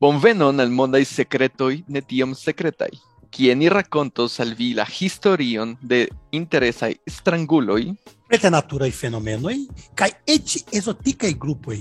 [0.00, 2.90] Bonvenon al mondaj sekretoj ne tiom sekretaj.
[3.32, 6.06] Kie ni rakontos al vi la historion de
[6.36, 7.94] interesaj stranguloj,
[8.28, 9.56] preternaturaj fenomenoj
[9.96, 11.80] kaj eĉ ezotikaj grupoj.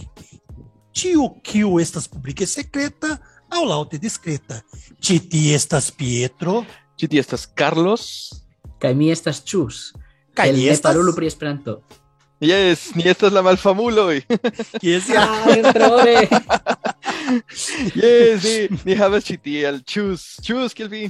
[0.95, 3.17] Ĉiu kiu estas publike sekreta
[3.51, 4.61] aŭ laŭte diskreta.
[4.99, 6.63] Ĉi tie estas Pietro
[6.95, 8.07] ĉi tie estas Carlos.
[8.79, 9.91] Kaj mi estas Chus.
[10.35, 11.81] kaj ne estas parolu pri Esperanto.
[12.39, 14.21] Yes, ni estas la malfamuloj.
[14.81, 16.27] kies ja Ah, errore.
[18.01, 20.35] yes, ni, ni havas ĉi tie al Chus.
[20.45, 21.05] Chus, kiel vi?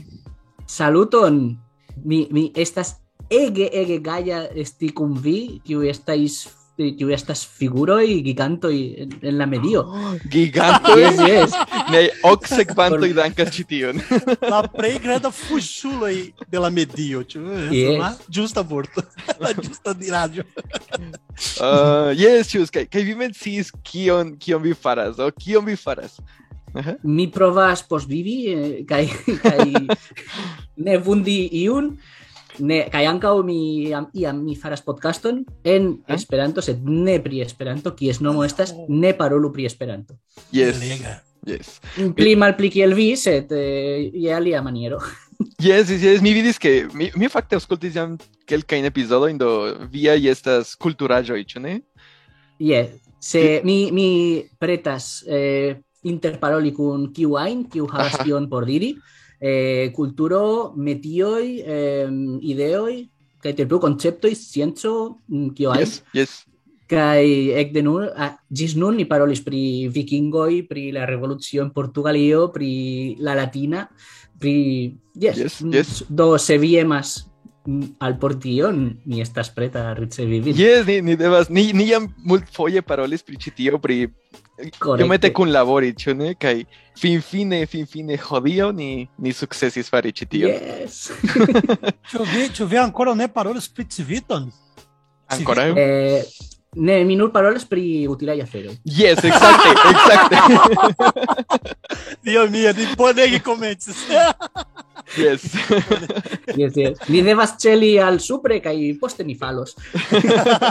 [0.68, 1.58] Saluton.
[2.04, 2.96] Mi, mi estas
[3.32, 6.44] ege ege gaja esti kun vi, kiu estais
[6.76, 9.82] tiu estas figuroi giganto en, en la medio.
[9.88, 11.02] Oh, gigantoi?
[11.02, 11.54] yes, yes.
[11.92, 14.02] Ne, ok sekvantoi dankas ĉi tion.
[14.54, 16.16] la plej granda fuŝuloj
[16.52, 17.44] de la medio, ĉu?
[17.72, 18.00] Yes.
[18.02, 19.04] La ĝusta vorto.
[19.44, 20.44] la ĝusta diraĵo.
[21.64, 26.20] uh, yes, ĉu kaj kaj vi menciis kion kion vi faras, o kion vi faras.
[26.76, 26.98] Uh -huh.
[27.04, 29.08] Mi provas posvivi eh, kaj
[29.44, 29.72] kaj
[30.76, 31.96] ne vundi iun.
[32.60, 36.16] Ne, kaj ankaŭ mi iam, iam mi faras podcaston en eh?
[36.16, 38.48] Esperanto, sed ne pri Esperanto, kies nomo oh.
[38.48, 40.18] estas ne parolu pri Esperanto.
[40.56, 40.82] Yes.
[41.46, 41.80] Yes.
[42.18, 42.40] Pli eh.
[42.40, 45.02] malpli kiel vi, sed eh, je alia maniero.
[45.60, 48.14] Yes, yes, yes, mi vidis que mi mi fakte aŭskultis jam
[48.48, 49.50] kelkajn epizodojn do
[49.92, 51.74] via estas kulturaĵoj, ĉu ne?
[52.64, 54.08] Yes, se mi mi
[54.60, 55.76] pretas eh,
[56.08, 58.94] interparoli kun kiu ajn, kiu havas tion por diri.
[59.40, 62.10] Eh, kulturo, metioj, eh,
[62.42, 63.06] ideoj,
[63.44, 66.46] kaj terplu konceptoj, scienco, mm, kio ajn, Yes, yes.
[66.90, 73.16] ekde nun, ah, ĝis nun ni parolis pri vikingoj, pri la revolucio en Portugalio, pri
[73.20, 73.88] la latina,
[74.40, 74.94] pri...
[75.16, 76.04] Yes, Yes, mm, yes.
[76.10, 77.35] Do se vi emas mm,
[78.00, 80.42] al por tion, mi estas preta ricevi.
[80.54, 84.06] Yes, ni, ni devas, ni, ni jam multfoje parolis pri ĉi tio, pri
[85.02, 86.34] iomete kunlabori, ĉu ne?
[86.40, 86.64] Kaj
[87.00, 90.54] finfine, finfine, hodiaŭ ni, ni sukcesis fari ĉi tion.
[90.54, 91.10] Yes.
[92.12, 94.52] Ĉu vi, ĉu vi ankoraŭ ne parolis pri Civiton?
[95.34, 95.72] Ankoraŭ?
[95.82, 96.24] Eh,
[96.76, 98.76] ne, mi nur parolas pri utilaj aferoj.
[98.84, 100.38] Yes, exacte, exacte.
[102.26, 103.98] Dio mia, ni bonege komencis.
[105.18, 105.42] yes.
[106.56, 106.98] Yes, yes.
[107.08, 109.76] Ni devas celi al supre kaj poste ni falos.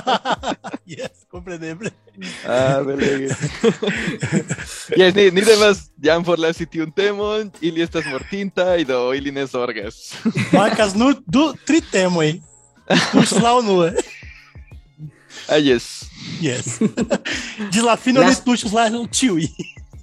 [0.97, 1.93] yes, kompreneble.
[2.47, 3.31] Ah, belege.
[4.97, 10.15] yes, ni, ni devas jam forlasi tiun temon, ili estas mortintaj, do ili ne zorgas.
[10.53, 12.35] Mankas nur du, tri temoj.
[13.13, 13.93] Tuŝ la unue.
[15.49, 16.05] Ah, yes.
[16.41, 16.79] Yes.
[17.71, 19.49] Ĝis la fino Las- ni tuŝos la ĉiuj.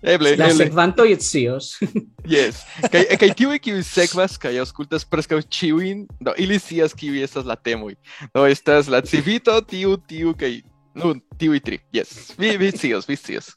[0.01, 0.65] Eble, La eble.
[0.65, 1.75] sekvantoj scios.
[2.25, 2.61] Yes.
[2.91, 7.55] Kaj kaj tiuj kiuj sekvas kaj aŭskultas preskaŭ ĉiujn, do ili scias kiuj estas la
[7.55, 7.95] temoj.
[8.33, 10.61] Do estas la civito, tiu, tiu kaj
[10.95, 11.79] nu tiuj tri.
[11.93, 12.33] Yes.
[12.37, 13.53] Vi vi scios, vi scios.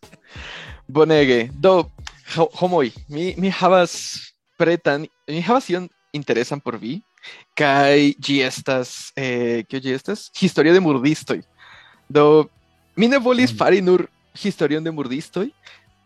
[0.89, 1.49] Bonege.
[1.53, 1.91] Do
[2.37, 3.97] ho- homoj, mi mi havas
[4.59, 7.01] pretan, mi havas ion interesan por vi.
[7.57, 10.31] Kaj ĝi estas, eh, kio estas?
[10.37, 11.41] Historio de murdistoj.
[12.15, 12.47] Do
[12.97, 13.59] mi ne volis Mm.
[13.59, 14.07] fari nur
[14.39, 15.49] historion de murdistoj,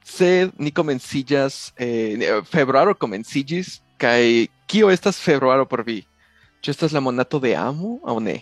[0.05, 5.99] sed ni komenciĝas eh, ne- februaro komenciĝis kaj kio estas februaro por vi?
[6.65, 8.39] Ĉu estas la monato de amo aŭ ne?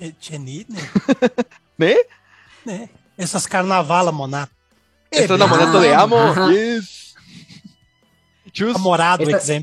[0.00, 0.82] Ĉe- ni ne.
[1.78, 1.94] Ne?
[2.64, 2.78] Ne.
[3.18, 4.52] Estas carnavala monato.
[5.12, 5.56] Estas la Eble.
[5.56, 6.16] monato de amo.
[6.16, 6.48] Aha.
[6.50, 7.14] Yes.
[8.52, 9.60] Ĉu Namorado, Esta-.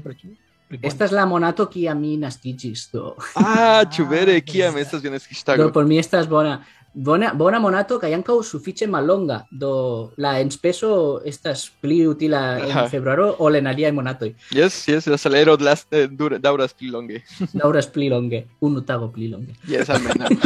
[0.82, 3.16] Esta es la monato kiam mi naskiĝis, do.
[3.36, 4.86] Ah, vere Ah, kiam bele.
[4.86, 5.72] estas Do naskiĝtago?
[5.74, 6.64] por mi estas bona.
[6.94, 13.36] Bona, bona monato kaj ankaŭ sufiĉe mallonga, do la enspeso estas pli utila en februaro
[13.40, 14.34] ol en aliaj monatoj.
[14.52, 17.22] Yes, yes, la salero last, eh, dura, daŭras pli longe.
[17.54, 19.54] Daŭras pli longe, unu tago pli longe.
[19.68, 20.30] Yes, almenaŭ.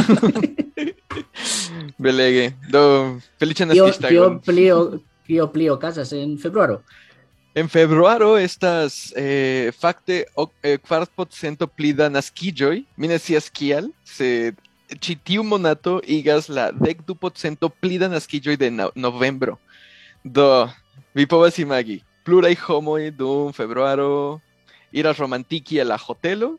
[1.98, 2.52] Belege.
[2.70, 4.40] Do feliĉan Kio, kio naskiĝtagon.
[4.44, 6.82] pli o- kio pli okazas en februaro?
[7.54, 12.80] En februaro estas eh, fakte eh, kvart procento pli da naskiĝoj.
[12.98, 14.58] Mi ne scias kial, sed
[14.98, 19.54] ĉi tiu monato igas la dekdu procento pli da naskiĝoj de no novembro.
[20.24, 20.66] Do
[21.14, 24.40] vi povas imagi, pluraj homoj dum februaro
[24.90, 26.56] iras romantiki al la hotelo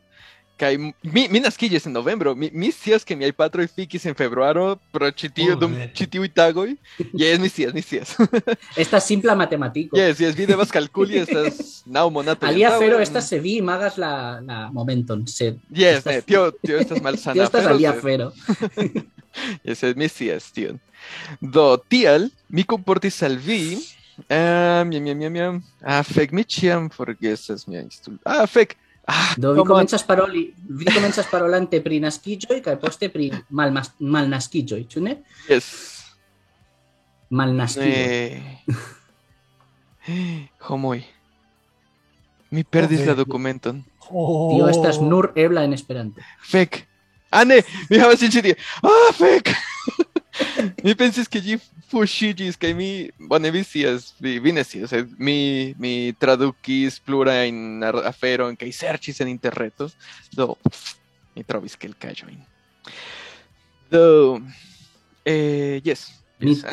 [0.56, 2.34] kaj mi, mi naskiĝis en novembro.
[2.34, 6.06] Mi, mi scias ke miaj patroj fikis en februaro pro ĉi tiu Oh, dum ĉi
[6.14, 6.70] tiuj tagoj.
[7.12, 8.14] Jes, mi scias, mi scias.
[8.82, 9.98] Estas simpla matematiko.
[10.00, 12.48] Yes, yes, vi devas kalkuli estas naŭ monatoj.
[12.48, 16.80] Alia afero estas se vi imagas la, la momenton, sed Yes, estas- ne, tio, tio
[16.80, 18.32] estas malsana tio estas alia sed- afero.
[19.64, 20.80] Ese es Messias, tion.
[21.40, 23.76] Do tial, mi comportis al vi,
[24.32, 28.16] ah, miam, miam, miam, miam, ah, fek, mi ĉiam forgesas miajn stul...
[28.24, 28.72] Ah, fek!
[29.06, 29.66] Ah, Do vi come on.
[29.68, 35.16] komencas paroli, vi komencas parolante pri naskiĝoj kaj poste pri malmas, malnaskiĝoj, ĉu ne?
[35.48, 35.68] Yes.
[37.30, 37.92] Malnaskiĝoj.
[37.92, 38.42] Eh.
[40.68, 41.04] Homoj.
[42.50, 43.06] Mi perdis Ok.
[43.06, 43.84] la dokumenton.
[44.10, 44.54] Oh.
[44.54, 46.20] Tio estas nur ebla en Esperanto.
[46.50, 46.84] Fek.
[47.30, 48.54] Ah, ne, mi havas tie.
[48.82, 49.50] Ah, fek.
[50.84, 51.58] mi pensis ke ĝi
[51.90, 52.88] fuŝiĝis kaj mi
[53.30, 59.20] bone vi scias, vi, vi ne scias, sed mi mi tradukis plurajn aferojn kaj serĉis
[59.22, 59.88] en interreto.
[60.34, 60.56] Do
[61.36, 62.40] mi trovis kelkaĵojn.
[63.90, 64.40] Do
[65.24, 66.08] eh, yes.
[66.40, 66.64] Yes.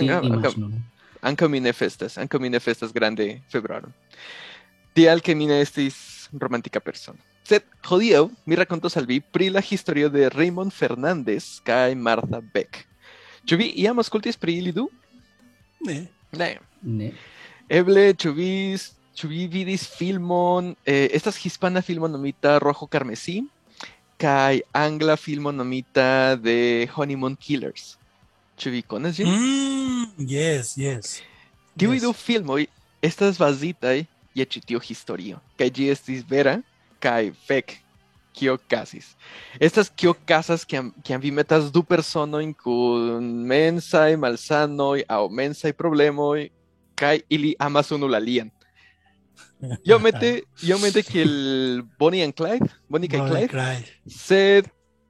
[1.23, 3.87] Ankaŭ- mi ne festas, ankaŭ mi ne festas grande februaro.
[4.93, 7.17] Tial ke mi ne estis romantika persono.
[7.47, 12.83] Sed hodiaŭ mi rakontos al vi pri la historio de Raymond Fernández kaj Martha Beck.
[13.47, 14.89] Ĉu vi iam aŭskultis pri ili du?
[15.85, 16.07] Ne.
[16.37, 16.57] Ne.
[16.81, 17.11] Ne.
[17.69, 18.49] Eble, ĉu vi,
[19.15, 23.41] ĉu vi vidis filmon, eh, estas hispana filmo nomita Rojo Carmesí
[24.19, 27.97] kaj angla filmo nomita The Honeymoon Killers.
[28.57, 29.27] Ĉu vi konas ĝin?
[29.27, 31.21] Mm, yes, yes.
[31.77, 32.03] Tiuj Yes.
[32.05, 32.65] du filmoj
[33.01, 36.59] estas bazitaj je ĉi tiu historio, kaj ĝi estis vera
[37.01, 37.79] kaj fek
[38.33, 39.13] kio okazis.
[39.59, 39.89] Estas
[40.65, 46.49] kiam kiam vi metas du personojn kun mensaj malsanoj aŭ mensaj problemoj
[46.95, 48.51] kaj ili amas unu la alian.
[49.87, 53.87] Iomete, iomete kiel Bonnie and Clyde, Bonnie Bonnie Clyde, Clyde.
[54.07, 54.67] sed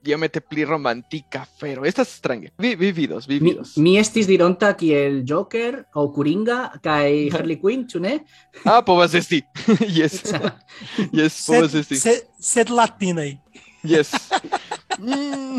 [0.08, 1.86] iomete pli romantika afero.
[1.86, 2.52] Estas strange.
[2.60, 7.86] Vi, vi vidos, vi Mi, mi estis dironta kiel Joker o Kuringa kaj Harley Quinn,
[7.90, 8.18] ĉu ne?
[8.66, 9.42] Ah, povas esti.
[9.88, 10.22] yes.
[11.18, 12.00] Yes, povas Sed, esti.
[12.00, 13.38] sed, sed latinaj.
[13.84, 14.14] Yes.
[14.94, 15.58] Mm,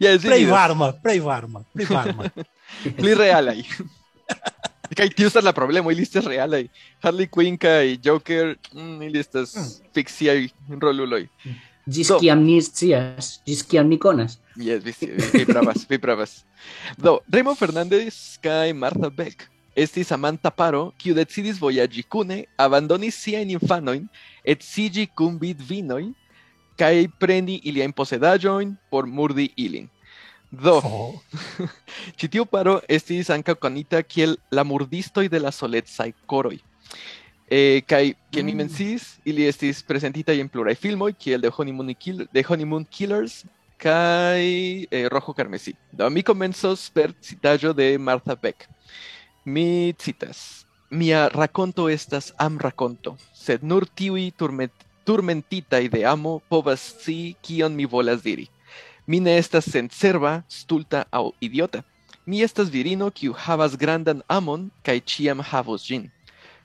[0.00, 2.30] yes, Plej varma, plej varma, plej varma.
[2.96, 3.58] Pli realaj.
[4.96, 6.64] Kaj tiu estas la problemo, ili estas realaj.
[7.04, 9.52] Harley Quinn kaj Joker, mm, ili estas
[9.94, 10.48] fikciaj
[10.80, 11.26] roluloj.
[11.88, 12.18] Gis do.
[12.20, 14.38] kiam ni scias, gis kiam ni konas.
[14.56, 14.92] Yes, vi,
[15.32, 16.44] vi, pravas, vi pravas.
[16.98, 23.50] Do, Raymond Fernandez kai Martha Beck estis amanta paro, kiu decidis voyagi cune, abandonis siain
[23.50, 24.06] infanoin,
[24.44, 26.12] et sigi cum vid vinoin,
[26.78, 29.88] kai prendi iliain posedajoin por murdi ilin.
[30.50, 31.22] Do, oh.
[32.18, 36.58] citiu paro estis anca conita kiel la murdistoi de la soletsai coroi.
[37.50, 38.98] Eh, kaj kiel mi Mm.
[39.24, 43.44] ili estis prezentitaj en pluraj filmoj, kiel The Honeymoon, Kill The Honeymoon Killers
[43.76, 45.74] kaj eh, Rojo Carmesí.
[45.92, 48.68] Do mi komencos per citaĵo de Martha Beck.
[49.44, 50.64] Mi citas.
[50.90, 54.72] Mia rakonto estas am-rakonto, sed nur tiuj turment,
[55.04, 58.48] turmentitaj de amo povas scii kion mi volas diri.
[59.06, 61.82] Mi ne estas sencerba, stulta aŭ idiota.
[62.26, 66.10] Mi estas virino kiu havas grandan amon kaj ĉiam havos ĝin.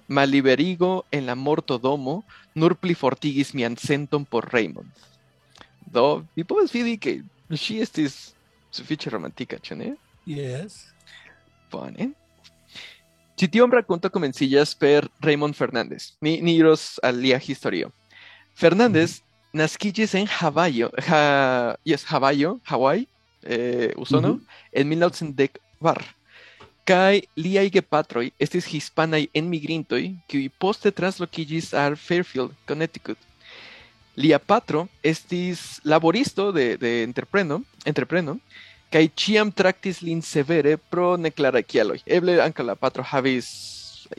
[0.07, 2.23] Malliberigo en la mortodomo
[2.55, 4.89] nur plifortigis mian senton por Raymond.
[5.85, 7.19] Do, vi povas vidi ke
[7.51, 8.33] ŝi estis
[8.75, 9.93] sufiĉe romantika, ĉu ne?
[10.27, 10.85] Yes.
[11.71, 12.11] Bone.
[13.35, 16.13] Ĉi tiun rakonto komenciĝas per Raymond Fernández.
[16.21, 17.91] Ni, ni iros al lia historio.
[18.55, 19.19] Fernández
[19.55, 23.07] naskiĝis en Havajo, ha, yes, Havajo, Hawaii,
[23.43, 24.45] eh, Usono, Mhm.
[24.71, 25.59] en 1910
[26.85, 33.17] kaj liaj gepatroj estis hispanaj enmigrintoj, kiuj poste translokiĝis al Fairfield, Connecticut.
[34.15, 38.37] Lia patro estis laboristo de, de entrepreno, entrepreno,
[38.93, 41.97] kaj ĉiam traktis lin severe pro neklaraj kialoj.
[42.05, 43.49] Eble ankaŭ la patro havis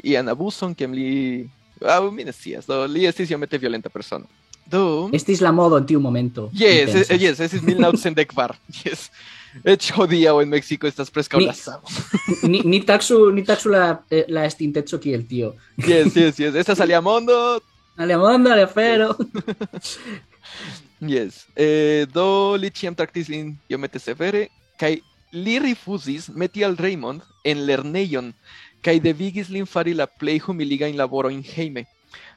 [0.02, 1.46] ian abuson, kiam li...
[1.76, 4.26] Aŭ mi ne scias, do li estis iomete violenta persono.
[4.70, 5.08] Do...
[5.12, 6.50] Estis la modo en tiu momento.
[6.52, 8.58] mi Yes, eh, yes, estis 1910.
[8.85, 9.11] Yes.
[9.64, 11.88] Eĉ hodiaŭ en Meksiko estas preskaŭ Mi- la samo.
[12.52, 15.54] ni, ni taxu, ni taxu la, eh, la estinteco kiel tio.
[15.80, 16.54] Yes, yes, yes.
[16.54, 17.61] Estas alia mondo.
[17.96, 19.14] Ale mondo, ale afero.
[21.00, 21.46] Yes.
[21.56, 24.46] Eh, do li ĉiam traktis lin iomete severe
[24.80, 24.96] kaj
[25.32, 28.32] li rifuzis meti al Raymond en lernejon
[28.85, 31.85] kaj devigis lin fari la plej humiligajn laborojn hejme.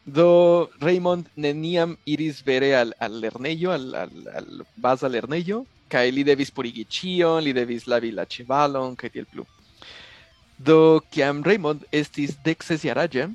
[0.05, 6.23] Do Raymond neniam iris vere al, al lernejo, al, al, al baza lernejo, kaj li
[6.23, 9.45] devis purigi ĉion li devis lavi la ĉevalon kaj tiel plu.
[10.57, 13.29] Do kiam Raymond estis dekses jaraĝa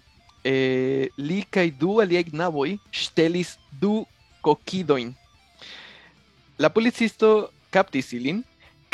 [0.45, 4.05] eh, li kaj du aliaj knaboj ŝtelis du
[4.45, 5.15] kokidojn.
[6.59, 8.43] La policisto kaptis ilin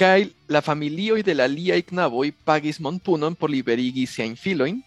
[0.01, 4.79] kaj la familioj de la aliaj knaboj pagis monpunon por liberigi siajn filojn,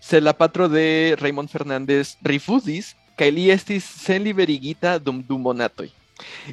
[0.00, 5.88] sed la patro de Raymond Fernández rifuzis, kaj li estis senliberigita dum du monatoj.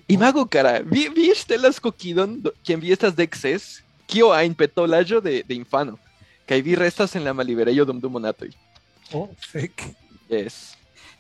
[0.07, 5.43] Imagu, cara, vi, vi ŝtelas kokidon, do- kiam vi estas dekses, kio ein petolaggio de,
[5.47, 5.97] de infano.
[6.45, 8.51] Kai vi restas en la malibereio dum dum monatoi.
[9.13, 9.81] Oh, fec.
[10.29, 10.75] Yes.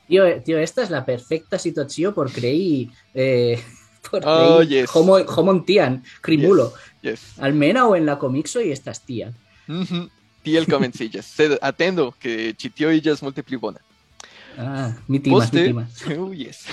[0.07, 2.91] Tio, tio, esta és la perfecta situació per creir...
[3.13, 3.57] Eh,
[4.05, 4.91] per Oh, creir yes.
[4.93, 6.71] homo, homon tian, crimulo.
[7.01, 7.23] Yes.
[7.41, 9.31] Almena o en la comixo y estas tía.
[9.67, 10.09] Mhm.
[10.45, 11.25] Tiel comencillas.
[11.37, 13.81] Sed atendo que citio illas multe pli bona.
[14.57, 16.03] Ah, mi timas, mi Poste, timas.
[16.21, 16.65] oh, yes.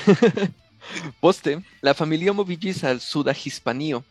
[1.25, 4.02] Poste, la familio moviĝis al suda Hispanio,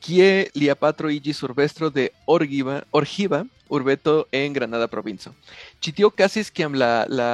[0.00, 5.34] kie lia patro iĝis urbestro de Orgiva, Orgiva, urbeto en Granada provinco.
[5.82, 7.30] Ĉi tio okazis kiam la, la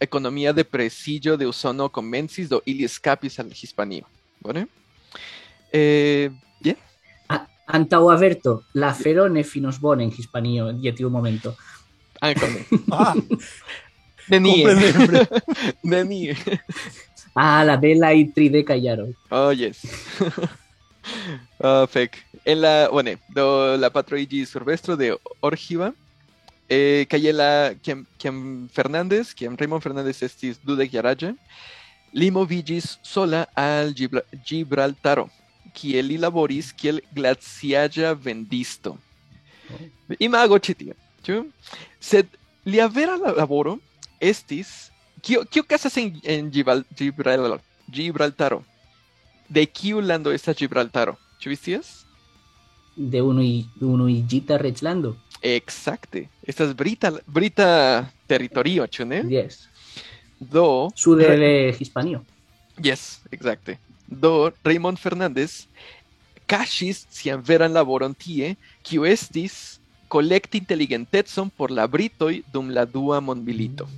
[0.00, 4.08] ekonomia depresiĝo de Usono komencis, do ili eskapis al Hispanio.
[4.40, 4.66] Bone?
[5.72, 6.30] Eh,
[6.64, 6.78] yeah.
[7.66, 11.56] Ah, Antau averto, la fero ne finos bone en Hispanio, je tiu momento.
[12.22, 12.34] Ne.
[12.90, 13.14] Ah,
[14.28, 14.64] Nenie.
[14.64, 15.28] comprendeble.
[15.82, 16.36] Nenie.
[17.34, 19.08] Ah, la bella y trideca yaro.
[19.30, 19.80] Oh, yes.
[21.60, 22.16] Ah, fec.
[22.46, 25.92] En la, bueno, do la patro igis urbestro de Orgiva,
[26.68, 31.34] eh, calle la, quien, quien Fernández, quien Raymond Fernández estis dudek jaraĝe,
[32.12, 35.28] li moviĝis sola al Gibra- Gibraltaro,
[35.74, 38.96] kie li laboris kiel glaciaĵa vendisto.
[40.20, 40.94] Imago ĉi tie,
[41.26, 41.40] ĉu?
[42.00, 42.28] Sed
[42.64, 43.78] lia vera la- laboro
[44.20, 44.90] estis
[45.24, 47.58] kio kio okazas en, en Gibral, Gibral,
[47.90, 48.62] Gibraltaro?
[49.48, 51.16] De kiu lando estas Gibraltaro?
[51.40, 52.04] Ĉu vi scias?
[52.96, 55.16] De uno y uno y gita rechlando.
[55.42, 56.28] Exacte.
[56.46, 59.22] Estas brita brita territorio, ĉu ne?
[59.28, 59.66] Yes.
[60.40, 62.22] Do Sude de Hispanio.
[62.82, 63.78] Yes, exacte.
[64.14, 65.64] Do Raymond Fernández
[66.46, 68.54] kaŝis sian veran laboron tie,
[68.84, 69.78] kiu estis
[70.12, 73.88] kolekti inteligentecon por la britoj dum la dua mondmilito.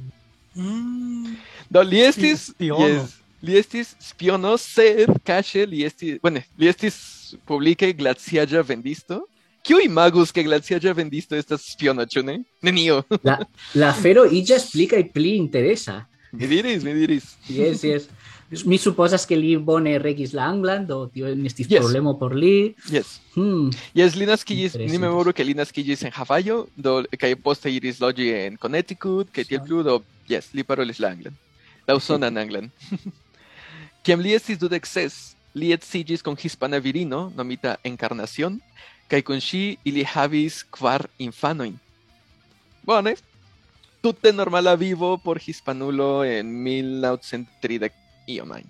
[0.55, 1.37] Mm,
[1.69, 6.97] Do li estis, yes, li estis spiono, sed kaŝe li estis, bueno, li estis
[7.45, 9.25] publike glaciaĵa vendisto.
[9.67, 12.37] Kiu imagus ke glaciaĵa vendisto estas spiono, ĉu ne?
[12.63, 13.01] Nenio.
[13.27, 13.41] La,
[13.75, 16.07] la fero illa explica y pli interesa.
[16.33, 17.35] mi diris, mi diris.
[17.49, 18.07] Yes, yes.
[18.65, 21.81] Mi suposas que li bone regis la anglan, do tio nestis Yes.
[21.81, 22.77] problemo por li.
[22.91, 23.21] Yes.
[23.35, 23.71] Hmm.
[23.95, 28.31] Yes, li naskiĝis, ni memoru ke li naskiĝis en Havajo, do kaj poste iris loĝi
[28.31, 29.99] en Connecticut, kaj tiel plu, do
[30.31, 31.35] yes, li parolis la anglan.
[31.89, 32.71] La usonan anglan.
[34.07, 38.61] Kiam li estis dudek ses, li edziĝis kun hispana virino nomita Encarnación,
[39.11, 41.75] kaj kun ŝi ili havis kvar infanojn.
[42.87, 43.17] Bone.
[44.03, 48.69] Tute normala vivo por hispanulo en 1930 iom ajn.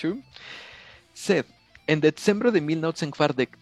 [0.00, 0.16] Ĉu?
[1.14, 1.46] Sed
[1.86, 3.58] en decembro de 1940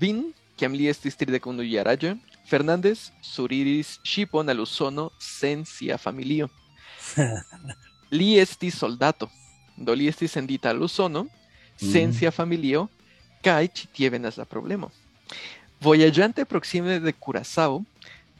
[0.00, 2.16] Vin, kiam li estis tridekunu jaraĝa,
[2.48, 6.48] Fernández suriris ŝipon al Usono sen sia familio.
[8.18, 9.30] Li estis soldato,
[9.76, 11.26] do li estis sendita al Usono
[11.76, 12.14] sen Mm.
[12.14, 12.88] sia familio,
[13.42, 14.90] kaj ĉi tie venas la problemo.
[15.80, 17.82] Vojaĝante proksime de Curazao,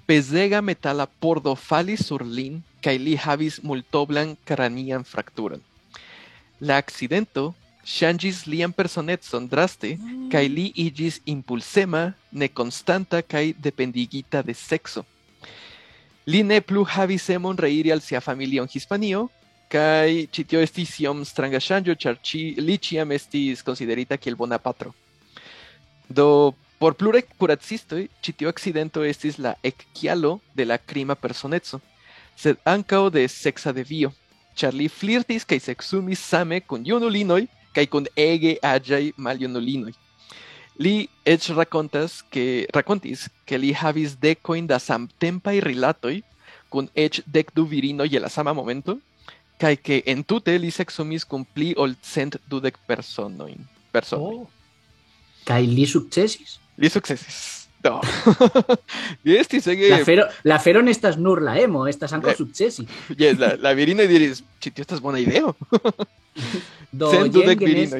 [0.06, 5.60] pezega metala pordo falis sur lin kaj li havis multoblan kranian frakturon.
[6.60, 7.52] La akcidento
[7.84, 9.94] ŝanĝis lian personecon draste
[10.32, 15.04] kaj li iĝis impulsema, nekonstanta kaj dependigita de sekso.
[16.26, 19.28] Li ne plu havis emon reiri al sia familio en Hispanio,
[19.68, 22.16] kaj ĉi tio estis iom stranga ŝanĝo, ĉar
[22.62, 24.94] li ĉiam estis konsiderita kiel bona patro.
[26.08, 31.80] Do, por pluraj kuracistoj, ĉi tiu akcidento estis la ekkialo de la krima personeco,
[32.36, 34.12] sed ankaŭ de seksa devio,
[34.58, 37.44] ĉar li flirtis kaj seksumis same kun junulinoj
[37.74, 39.92] kaj kun ege aĝaj maljunulinoj.
[40.78, 40.94] Li
[41.26, 46.16] eĉ rakontas ke rakontis ke li havis dekojn da samtempaj rilatoj
[46.70, 48.98] kun eĉ dek du virinoj je la sama momento
[49.58, 53.62] kaj ke entute li seksumis kun pli ol cent dudek personojn.
[53.94, 54.34] Personoj.
[54.34, 54.46] Oh,
[55.44, 56.58] Kai li sukcesis.
[56.80, 57.63] Li sukcesis.
[59.24, 62.36] Ege La fero, la fero nestas nur la emo, estas ankaŭ Eh.
[62.38, 62.86] sukcesi.
[63.20, 65.54] Yes, la, la virinoj diris, ĉi tio estas bona ideo.
[66.94, 67.92] Do jen genes,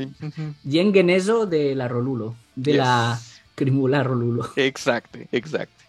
[0.65, 2.79] jen genezo de la rolulo, de Yes.
[2.79, 3.19] la
[3.55, 4.49] crimula rolulo.
[4.57, 5.85] Exacte, exacte.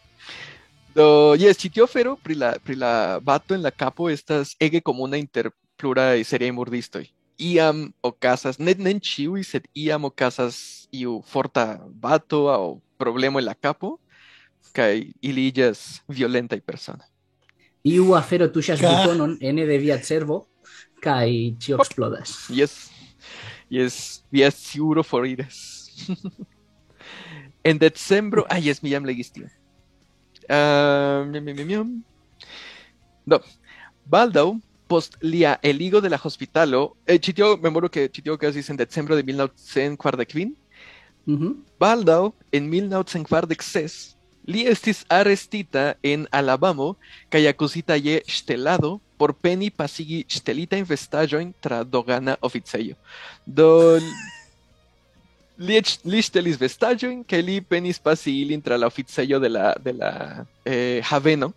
[0.96, 4.82] Do, yes, ĉi tio fero pri la, pri la bato en la kapo estas ege
[4.82, 7.06] komuna inter pluraj seriaj murdistoj.
[7.38, 13.46] Iam okazas, ne ne en ĉiuj, sed iam okazas iu forta bato aŭ problemo en
[13.46, 13.98] la kapo,
[14.76, 17.08] kaj ili iĝas violentaj personoj.
[17.86, 20.46] Iu afero tuŝas Ka- butonon ene de via cervo
[21.04, 21.28] kaj
[21.60, 22.48] ĉio eksplodas.
[22.50, 22.90] Yes.
[23.70, 25.90] Yes, via seguro foriras.
[27.64, 29.50] en decembro, ah, yes, mi jam legis tio.
[30.48, 31.92] Ah, miam, miam, miam, miam.
[33.26, 33.40] Do,
[34.06, 34.54] baldaŭ
[34.88, 38.78] post lia eligo de la hospitalo, eh, ĉi tio, memoru ke ĉi tio okazis en
[38.78, 40.54] decembro de 1945,
[41.26, 41.54] Mhm.
[41.82, 44.14] Baldaŭ en 1946
[44.46, 46.94] li estis arestita en Alabamo
[47.34, 52.96] kaj akuzita je ŝtelado por peni pasigi ŝtelitajn vestaĵojn tra dogana oficejo.
[53.46, 53.98] Do
[55.68, 59.94] li, li ŝtelis vestaĵojn kaj li penis pasi ilin tra la oficejo de la, de
[59.98, 60.12] la
[60.66, 61.54] eh, haveno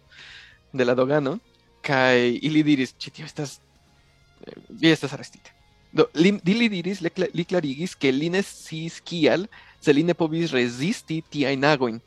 [0.73, 1.39] de la dogano
[1.89, 3.59] kaj ili diris ĉi tio estas
[4.45, 5.55] eh, vi estas arestita.
[5.93, 8.43] Do, li, li diris, li, cla- li klarigis ke li ne
[9.09, 9.47] kial
[9.81, 12.01] se li povis resisti tiajn agojn.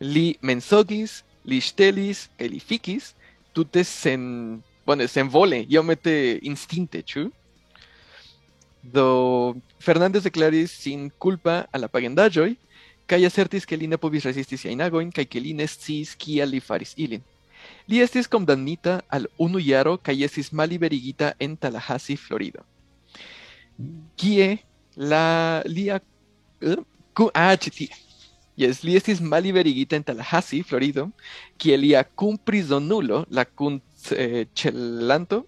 [0.00, 3.14] Li mensogis, li ŝtelis kaj li fikis
[3.54, 7.28] tute sen bone sen vole, iomete instinte, ĉu?
[8.82, 12.54] Do Fernández deklaris sin culpa al la pagendaĵoj
[13.06, 15.66] kaj asertis ke li ne povis resisti siajn agojn kaj ke li ne
[16.18, 17.22] kial li faris ilin.
[17.90, 22.62] Li estis kondamnita al unu jaro kaj estis malliberigita en Tallahassee, Florido.
[24.16, 24.60] Kie
[24.96, 25.98] la lia
[26.62, 26.76] eh,
[27.14, 27.56] cu- ah.
[28.60, 31.10] Yes, li estis malliberigita en Tallahassee, Florido,
[31.58, 35.44] kie lia kunprizonulo, la kunĉelanto,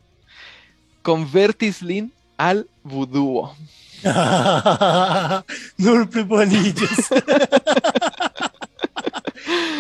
[1.03, 3.55] konvertis lin al vuduo.
[5.79, 7.07] Nur pliboniĝis.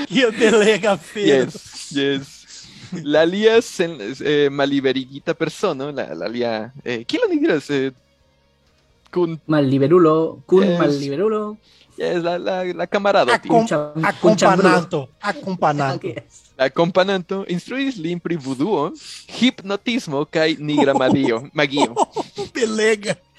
[0.07, 1.27] Kio belega afero.
[1.27, 2.42] Yes, yes.
[3.05, 4.49] La lia sen, eh,
[5.35, 7.91] persono, la, la lia, eh, oni diras, eh,
[9.11, 10.79] kun, Malliberulo, kun Yes.
[10.79, 11.57] malliberulo.
[11.97, 13.53] yes, la, la, la camarado, tio.
[13.53, 15.09] Acom- Kun- Acompananto.
[15.21, 16.09] Acompananto.
[16.59, 18.93] La compananto instruis lin pri vuduo,
[19.29, 21.49] hipnotismo kaj nigra magio.
[21.53, 21.95] magio.
[22.55, 23.17] Belega.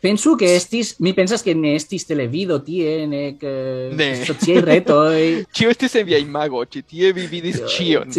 [0.00, 3.36] Penso que estis, mi pensas que ne estis televido tie, Ne.
[3.42, 5.44] eh, sociaj retoj.
[5.52, 8.12] Ĉio estis en via imago, ĉi tie vi vidis ĉion.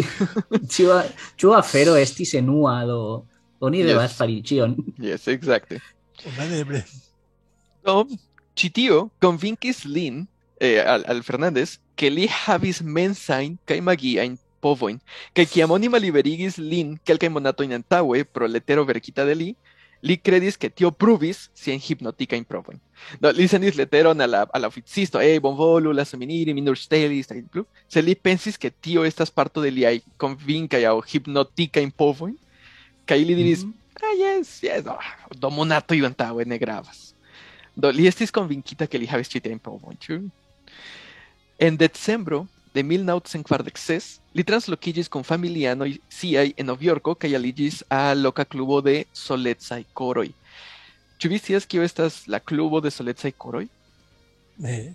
[0.68, 0.98] Ĉio
[1.40, 2.98] ĉio afero estis enua, do
[3.60, 3.86] oni Yes.
[3.92, 4.76] devas fari ĉion.
[4.98, 5.80] Yes, exacte.
[6.22, 6.82] Kompreneble.
[7.84, 8.04] Do,
[8.56, 10.26] ĉi tio konvinkis lin,
[10.60, 14.98] eh, al, al Fernández, ke li havis mensajn kaj magiajn povojn,
[15.32, 19.50] kaj kiam oni malliberigis lin kelkajn monatojn antaŭe pro letero verkita de li,
[20.02, 22.78] li kredis ke tio pruvis siajn hipnotikajn provojn.
[23.20, 26.64] Do, li sendis leteron a la, a la oficisto, ei, bonvolu, lasu min iri, mi
[26.64, 27.66] nur ŝtelis, kaj plu.
[27.88, 32.38] Se li pensis ke tio estas parto de liaj konvinkaj aŭ hipnotikajn povojn,
[33.08, 33.66] kaj li diris,
[34.02, 34.86] Ah, yes, yes.
[34.86, 34.98] Oh,
[35.36, 37.12] do monato iban antaŭe ne gravas.
[37.76, 40.16] Do li estis konvinkita ke li havis ĉi tiajn povojn, ĉu?
[41.60, 48.44] En decembro de 1946 li translokiĝis kun familianoj siaj en Novjorko kaj aliĝis al loka
[48.44, 50.28] klubo de solecaj koroj.
[51.20, 53.66] Ĉu vi scias kio estas la klubo de solecaj koroj?
[54.58, 54.94] Ne.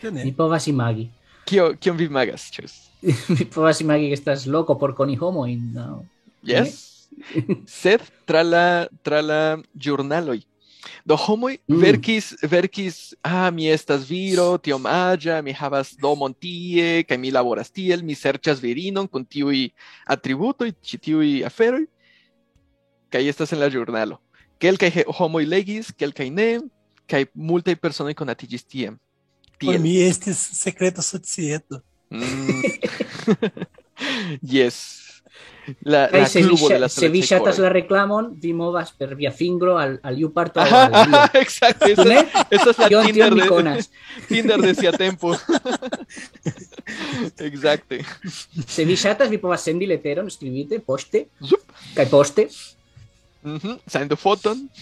[0.00, 0.34] Tio Mi ne.
[0.36, 1.10] povas imagi.
[1.44, 2.66] Kio kion vi imagas, ĉu?
[3.28, 5.72] Mi povas imagi que estás loco por koni homojn.
[5.72, 6.04] No?
[6.42, 7.08] Yes.
[7.66, 10.40] Sed tra la tra la ĵurnaloj.
[11.04, 11.80] Do homoj Mm.
[11.80, 17.70] verkis verkis ah mi estas viro tiom aĝa, mi havas domon tie kaj mi laboras
[17.70, 19.70] tiel, mi serĉas virinon kun tiuj
[20.06, 21.86] atributoj, ĉi tiuj aferoj.
[23.10, 24.18] Kaj estas en la ĵurnalo.
[24.58, 26.60] Kelkaj homoj legis, kelkaj ne,
[27.08, 28.98] kaj multaj personoj konatiĝis tiem.
[29.60, 29.80] Por Tiel.
[29.82, 31.80] mi estis secreta societo.
[32.10, 32.62] Mm.
[34.42, 35.03] yes.
[35.84, 37.62] La, la se vi, klubo de ŝa- la se vi solecaj ŝatas koroj.
[37.64, 41.22] la reklamon, vi movas per via fingro al, al iu parto de Ajá, la ajá,
[41.24, 41.40] aŭdio.
[41.40, 41.86] exacto.
[41.86, 42.18] Esa, ne?
[42.50, 43.90] esa es la Tion Tinder de, konas.
[44.28, 45.36] Tinder de sia tempo.
[47.38, 48.04] Exacte.
[48.66, 51.28] Se vi povas sendi leteron, skribite, poste,
[51.94, 52.48] kaj poste,
[53.44, 54.68] Ujú, Sendo foton.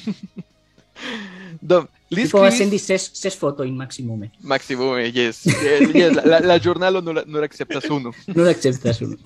[1.60, 4.30] Do, li povas sendi ses, ses fotojn maximume.
[4.40, 5.46] Maximume, yes.
[5.46, 8.12] Eh, yes, la, la, la giornalo nur, nur acceptas unu.
[8.30, 9.16] Non akceptas unu.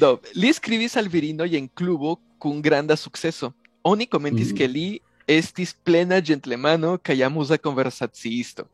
[0.00, 3.52] Do, li escribis al virinoj en klubo kun granda sukceso.
[3.84, 4.56] Oni komentis Mm.
[4.58, 8.64] ke li estis plena ĝentlemano kaj amuza konversaciisto.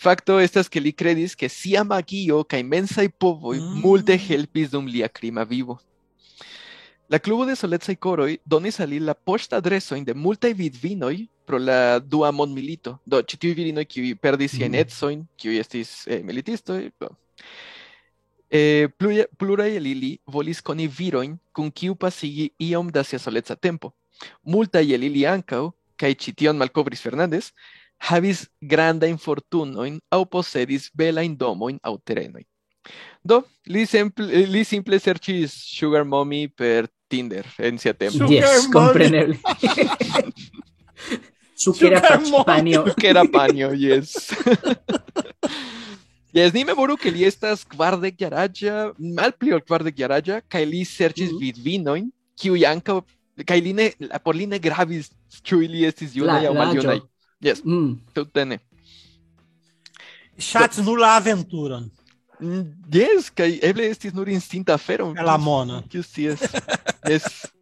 [0.00, 3.80] Fakto estas ke li kredis ke sia magio kaj mensaj povoj Mm.
[3.82, 5.78] multe helpis dum lia krima vivo.
[7.10, 11.98] La klubo de solecaj koroj donis al li la poŝtadresojn de multaj vidvinoj pro la
[11.98, 12.98] dua mondmilito.
[13.04, 14.80] Do, ĉi tiuj virinoj kiuj perdis siajn Mm.
[14.84, 17.08] edzojn, kiuj estis eh, militistoj, do,
[18.50, 18.88] Eh,
[19.38, 23.92] pluraj, el ili volis koni virojn kun kiu pasigi iom da sia soleca tempo.
[24.42, 27.52] Multaj el ili ankaŭ, kaj ĉi tion malkovris Fernández,
[28.10, 32.44] havis grandajn fortunojn aŭ posedis belajn domojn aŭ terenojn.
[33.22, 38.26] Do, li simple, li simple serĉis Sugar Mommy per Tinder en sia tempo.
[38.26, 38.66] Sugar Yes.
[41.54, 44.32] Sukera Sugar que era paño, yes.
[46.32, 51.32] Yes, ni memoru ke li estas kvardek jaraĝa, malpli ol kvardek jaraĝa, kaj li serĉis
[51.32, 51.40] mm -hmm.
[51.40, 53.00] vidvinojn, kiuj ankaŭ
[53.46, 53.90] kaj li ne
[54.24, 55.10] por li ne gravis
[55.42, 57.00] ĉu ili estis junaj aŭ maljunaj.
[57.40, 57.94] Yes, mm.
[58.14, 58.58] tute ne.
[60.38, 61.90] Ŝatis nur la aventuron.
[62.40, 65.12] Mm, yes, kaj eble estis nur instinta afero.
[65.14, 65.82] La mona.
[65.88, 66.40] Kiu scias.
[67.08, 67.24] Yes.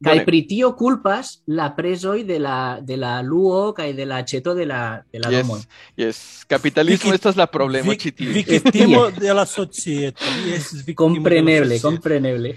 [0.00, 0.24] Kaj Bone.
[0.24, 4.64] pri tio culpas la presoj de la, de la luo kaj de la ĉeto de
[4.66, 5.60] la, de la Yes, domoj.
[5.96, 6.20] yes.
[7.12, 8.44] Estas la problema Vic- ĉi tie.
[9.20, 10.24] De la societo.
[10.96, 11.88] Compreneble, societo.
[11.88, 12.54] compreneble.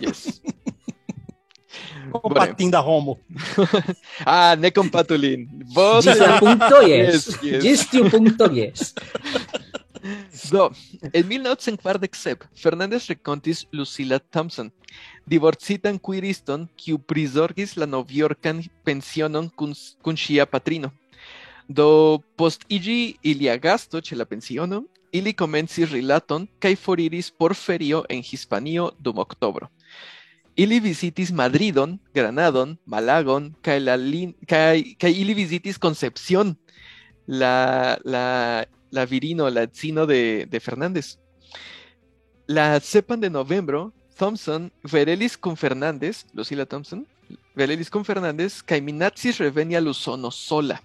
[0.00, 0.40] Yes.
[2.12, 3.18] Kompatinda homo.
[4.24, 5.48] Ah, ne kompatu lin.
[5.74, 7.14] Vos Ĝis la punkto jes.
[7.14, 7.62] Yes, yes.
[7.64, 8.94] Ĝis tiu punkto jes.
[10.52, 10.70] Do,
[11.12, 14.70] en 1947 Fernández recontis Lucilla Thompson,
[15.26, 19.74] divorcitan cuiriston kiu prizorgis la noviorkan pensionon kun,
[20.50, 20.92] patrino.
[21.68, 28.04] Do, post iĝi ilia gasto ĉe la pensiono, ili komencis rilaton kaj foriris por ferio
[28.08, 29.68] en Hispanio dum oktobro.
[30.56, 36.56] Ili visitis Madridon, Granadon, Malagon, kaj, la ili visitis Concepción,
[37.26, 41.18] la, la, la virino, la de, de Fernández.
[42.46, 47.06] La sepan de novembro, Thompson verelis con Fernández, Lucila Thompson,
[47.54, 50.80] verelis con Fernández, kaj minacis reveni al Usono sola.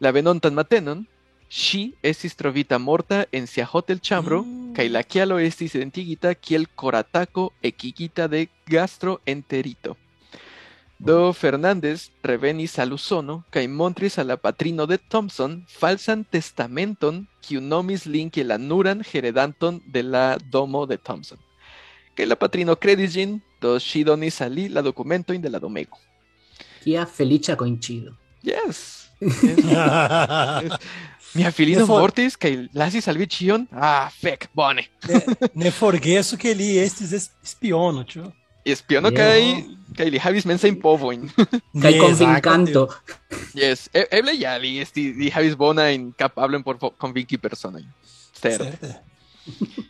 [0.00, 1.06] La venontan matenon,
[1.48, 4.74] ŝi estis trovita morta en sia Mm.
[4.74, 9.96] kaj la kialo estis identigita kiel koratako ekigita de gastroenterito.
[10.98, 17.60] Do Fernández revenis al Usono kaj montris al la patrino de Thompson falsan testamenton kiu
[17.60, 21.38] nomis lin la nuran heredanton de la domo de Thompson.
[22.16, 25.98] Kaj la patrino kredis ĝin, do ŝi donis al li la dokumentojn de la domego.
[26.84, 28.14] Kia feliĉa koincido.
[28.46, 29.08] Yes.
[29.20, 30.72] yes.
[31.34, 33.66] Mia filino Ne for- mortis kaj lasis al vi ĉion?
[33.72, 34.86] Ah, fek, bone.
[35.54, 38.24] ne forgesu ke li estis es- spiono, ĉu?
[38.66, 39.18] Espiono Yeah.
[39.20, 39.42] kaj
[39.96, 41.28] kaj li havis mensajn povojn.
[41.82, 42.86] Kaj Ne, konvinkanto.
[43.54, 47.86] Yes, e- eble ja li esti li havis bonajn kapablojn por konvinki personojn.
[48.34, 48.72] Certe.
[48.80, 49.86] Certe.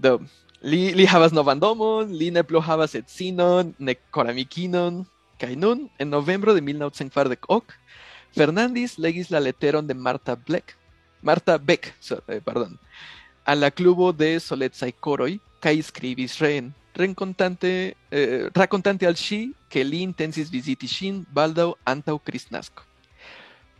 [0.00, 0.18] Do,
[0.62, 5.04] li, li havas novan domon, li ne plu havas edzinon, ne koramikinon,
[5.40, 7.78] kaj nun, en novembro de 1948,
[8.36, 10.76] Fernández legis la leteron de Marta Black,
[11.22, 11.94] Marta Beck,
[12.28, 12.78] eh, pardon,
[13.44, 19.84] a la klubo de solecaj koroj kaj skribis reen, renkontante, eh, rakontante al ŝi, ke
[19.84, 22.82] li intensis viziti ŝin baldaŭ antaŭ Kristnasko.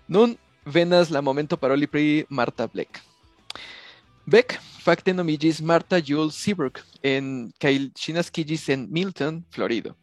[0.09, 3.10] Nun venas la momento paroli pri Marta Black.
[4.31, 9.97] Beck fakte nomiĝis Marta Jules Seabrook en kaj ŝi naskiĝis en Milton, Florido.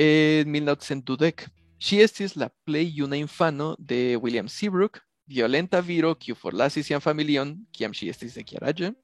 [0.00, 1.44] En 1920
[1.76, 7.52] ŝi estis la plej juna infano de William Seabrook, violenta viro kiu forlasis sian familion
[7.76, 8.94] kiam ŝi estis dekjaraĝa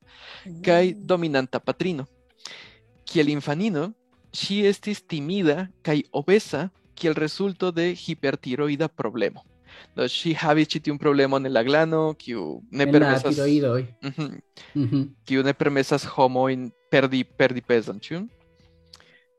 [0.64, 2.08] kaj dominanta patrino.
[3.04, 3.90] Kiel infanino,
[4.32, 9.44] ŝi estis timida kaj obesa kiel rezulto de hipertiroida problemo.
[9.96, 13.82] do ŝi havis ĉi tiun problemon en la glano, kiu ne en permesas tiroidoj.
[14.02, 14.10] Mhm.
[14.10, 14.40] Mm -hmm.
[14.74, 15.08] mm -hmm.
[15.26, 18.28] Kiu ne permesas homojn perdi perdi pezon, ĉu?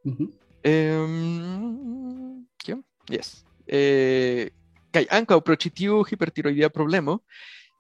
[0.04, 0.26] Mhm.
[0.63, 2.84] Ehm, kiu?
[3.10, 3.45] Yes.
[3.67, 4.50] Eh,
[4.91, 7.19] kaj ankaŭ pro ĉi tiu hipertiroidia problemo,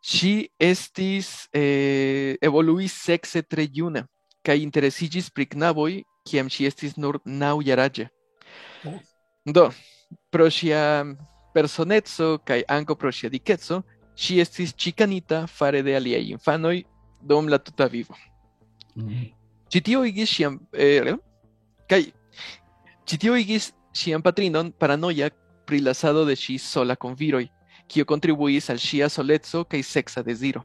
[0.03, 4.07] ŝi estis eh, evoluis sekse tre juna
[4.45, 7.57] kaj interesigis pri knaboj kiam ŝi estis nur naŭ.
[8.85, 8.99] Oh.
[9.45, 9.69] Do,
[10.29, 10.81] pro ŝia
[11.55, 13.81] personeco kaj ankaŭ pro ŝia dikeco,
[14.15, 16.83] ŝi estis ĉikanita fare de aliaj infanoj
[17.21, 18.15] dum la tuta vivo.
[19.71, 21.15] Ĉi tio igis ŝian eh,
[21.89, 22.03] kaj
[23.07, 25.31] ĉi tio igis ŝian patrinon paranoia
[25.65, 27.47] pri la sado de ŝi sola kun viroj,
[27.87, 30.63] kio kontribuis al ŝia soleco kaj seksa deziro.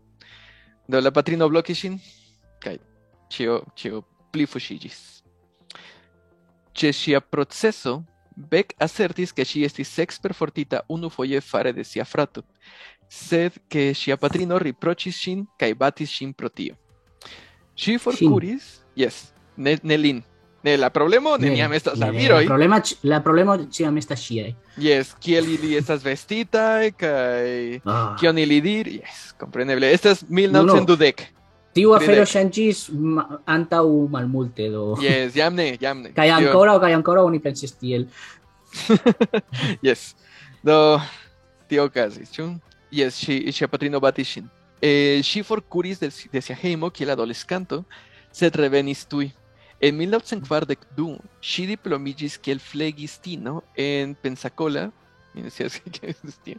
[0.88, 1.98] Do la patrino blokis ŝin
[2.62, 2.78] kaj
[3.30, 4.04] ĉio ĉio.
[4.30, 4.46] Ĉe
[6.94, 8.04] ŝia proceso,
[8.40, 12.42] Beck asertis ke ŝi estis seksperfortita unufoje fare de sia frato,
[13.08, 16.78] sed ke ŝia patrino riproĉis ŝin kaj batis ŝin pro tio.
[17.76, 20.22] Ŝi forkuris, yes, ne, ne lin.
[20.62, 22.42] Ne, la problemo neniam estas la viroj.
[22.44, 24.50] La problema, la problema ĉiam estas ŝiaj.
[24.76, 28.16] Yes, kiel ili estas vestitaj kaj Ah.
[28.20, 29.88] kion ili dir, yes, kompreneble.
[29.92, 31.39] Estas 1920.
[31.76, 32.88] Tiu afero ŝanĝis
[33.46, 34.96] antaŭ malmulte do.
[35.02, 36.10] Yes, jam ne, jam ne.
[36.18, 38.08] Kaj ankoraŭ kaj ankoraŭ oni pensis tiel.
[39.86, 40.10] yes.
[40.66, 40.98] Do
[41.70, 42.48] tio okazis, ĉu?
[42.92, 44.48] Yes, ŝi ŝia patrino batis ŝin.
[44.82, 47.84] Eh, ŝi forkuris de, de sia hejmo kiel adoleskanto,
[48.32, 49.28] sed revenis tuj.
[49.80, 54.88] En 1942 ŝi diplomiĝis kiel flegistino en Pensacola,
[55.46, 56.58] estas tio,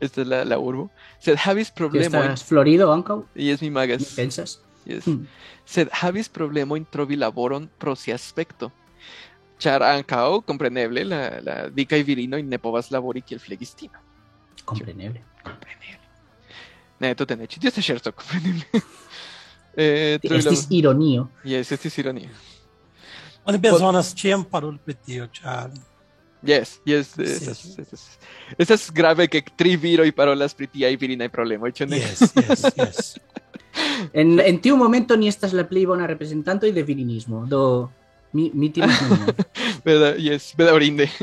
[0.00, 3.72] esta es la, la urbo, sed havis Tio problemojn, estas Florido ankaŭ, yes, mi mi
[3.72, 4.60] imagas, pensas.
[4.84, 5.04] yes.
[5.06, 5.26] Hmm.
[5.66, 8.70] sed havis problemojn trovi laboron pro sia aspekto.
[9.62, 14.00] Ĉar ankaŭ, kompreneble, la, la dikaj virinoj ne povas labori kiel flegistino.
[14.64, 15.22] Kompreneble.
[15.42, 16.08] Kompreneble.
[17.02, 18.82] Ne, tute ne, ĉi tio estas ŝerco, kompreneble.
[19.74, 21.30] Eh, Estis ironio.
[21.48, 22.28] Yes, estis ironia.
[23.48, 25.70] Oni bezonas ĉiam paroli pri tio, ĉar
[26.42, 27.80] Yes, yes, estas, sí.
[27.80, 28.18] estas,
[28.58, 32.02] estas grave que tri viroj parolas pri tiaj virinaj problemoj, ĉu ne?
[32.02, 33.12] yes, yes, yes.
[34.12, 37.46] En, en tiu momento ni estas la plej bona reprezentanto de virinismo.
[37.46, 37.90] Do
[38.32, 38.98] mi, mi timas.
[39.84, 41.08] Verdad, yes, bedaŭrinde.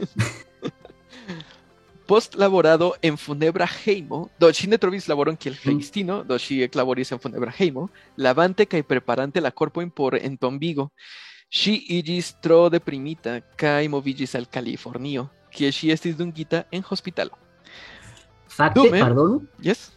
[2.10, 7.12] Post laborado en funebra heimo, do ŝi ne trovis laboron kiel flegistino, do ŝi eklaboris
[7.14, 10.90] en funebra heimo, lavante kaj preparante la korpojn por entombigo.
[11.50, 17.34] Ŝi iĝis tro deprimita kaj moviĝis al Kalifornio, kie ŝi estis dungita en hospitalo.
[18.50, 19.00] Fakte, Dume.
[19.02, 19.92] pardonu, Yes?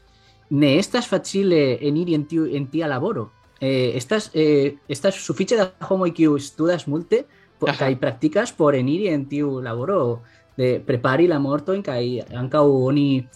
[0.50, 3.30] ne estas facile eniri en, tiu, en tia laboro.
[3.60, 7.24] Eh, estas, eh, estas sufiĉe da homoj kiu studas multe
[7.58, 10.22] por, kaj praktikas por eniri en tiu laboro
[10.56, 13.28] de prepari la mortojn kaj ankaŭ oni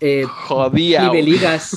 [0.00, 1.10] eh, Jodiaŭ.
[1.10, 1.70] plibeligas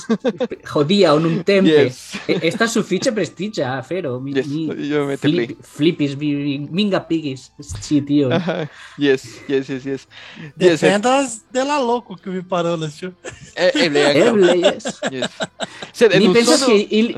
[0.72, 1.70] hodiaŭ nuntempe.
[1.70, 1.98] Yes.
[2.28, 4.20] Eh, Estas sufiĉe prestiĝa afero.
[4.20, 7.48] Mi, Yes, mi yo me flip, flipis, mi, mi, minga pigis
[7.88, 8.32] ĉi tion.
[8.32, 8.66] Ajá,
[8.98, 10.06] Yes, yes, yes, yes.
[10.56, 13.12] Yes, eh, Dependas de la loko kiu mi parolas, ĉu?
[13.56, 14.28] eh, eble ankaŭ.
[14.28, 14.84] Eble, yes.
[15.12, 15.30] Yes.
[15.92, 17.14] Sed en Mi pensas que ili,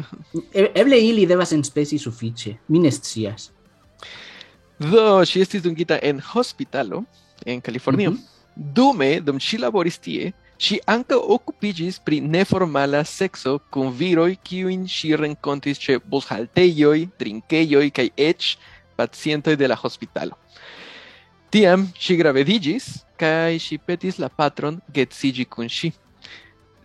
[0.55, 2.57] e- eble ili devas enspesi sufiĉe.
[2.69, 3.51] Mi ne scias.
[4.79, 7.05] Do ŝi estis dungita en hospitalo
[7.47, 8.11] en Kalifornio.
[8.11, 8.19] Mhm.
[8.75, 15.17] Dume, dum ŝi laboris tie, Ŝi ankaŭ okupiĝis pri neformala sekso kun viroj, kiujn ŝi
[15.19, 18.55] renkontis ĉe bushaltejoj, drinkejoj kaj eĉ
[18.97, 20.39] pacientoj de la hospitalo.
[21.51, 22.87] Tiam ŝi gravediĝis
[23.19, 25.91] kaj ŝi petis la patron geedziĝi kun ŝi.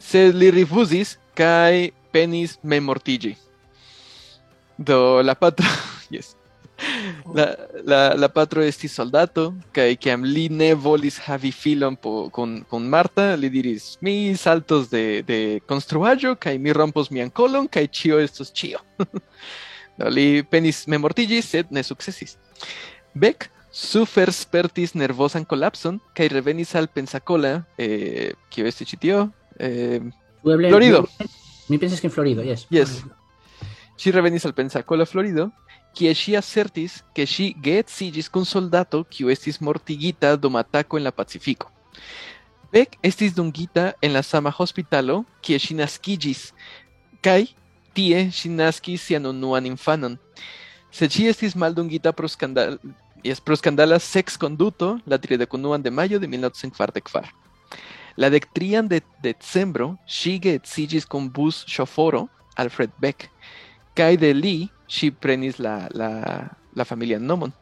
[0.02, 3.36] Sed li rifuzis kaj penis memortiĝi.
[4.78, 5.70] Do la patro,
[6.16, 6.39] yes.
[7.38, 7.46] La,
[7.86, 12.88] la, la patro estis soldato, kaj kiam li ne volis havi filon po, kun, kun
[12.90, 15.40] Marta, li diris, mi saltos de, de
[15.70, 18.82] konstruaĵo kaj mi rompos mian kolon kaj ĉio estos ĉio.
[20.00, 22.38] Do, li penis memortiĝis, sed ne sukcesis.
[23.14, 29.28] Beck suferspertis nervozan kolapson kaj revenis al Pensacola, eh, kio estis ĉi tio?
[29.60, 30.00] Eh,
[30.42, 31.06] Florido.
[31.70, 32.66] Mi pensas que en Florido, yes.
[32.72, 33.04] Yes.
[34.00, 35.52] Ŝi revenis al Pensacola, Florido,
[35.96, 41.12] kie ŝi asertis ke ŝi geedziĝis kun soldato kiu estis mortigita dum atako en la
[41.12, 41.70] Pacifiko.
[42.72, 46.52] Beck estis dungita en la sama hospitalo kie ŝi naskiĝis
[47.26, 47.50] kaj
[47.98, 49.26] tie ŝi naskis sian
[49.66, 50.18] infanon.
[50.92, 52.78] Sed ŝi estis maldungita pro skandal
[53.24, 57.28] yes, pro skandala sekskonduto la 31 de majo de 1944.
[58.18, 63.30] La dektrian de decembro ŝi geedziĝis kun bus ŝoforo Alfred Beck
[63.96, 64.70] kaj de li
[65.20, 66.12] prenis la, la,
[66.76, 67.54] la familian nomon.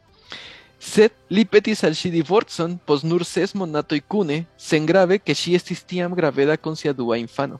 [0.78, 5.82] Sed li petis al ŝi divorcon post nur ses monatoj kune, sengrave ke ŝi estis
[5.82, 7.58] tiam graveda kun sia dua infano.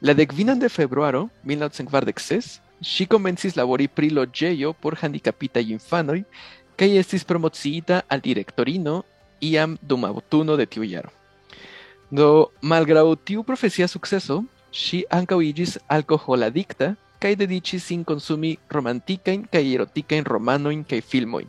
[0.00, 6.22] La dekvinan de februaro 1946 ŝi komencis labori pri loĝejo por handikapitaj infanoj
[6.78, 9.02] kaj estis promociita al direktorino
[9.42, 11.10] iam dum aŭtuno de tiu jaro.
[12.10, 19.62] Do malgraŭ tiu profesia sukceso, ŝi ankaŭ iĝis alkoholadikta kaj dediĉis sin konsumi romantikajn kaj
[19.74, 21.48] erotikajn romanojn kaj filmojn.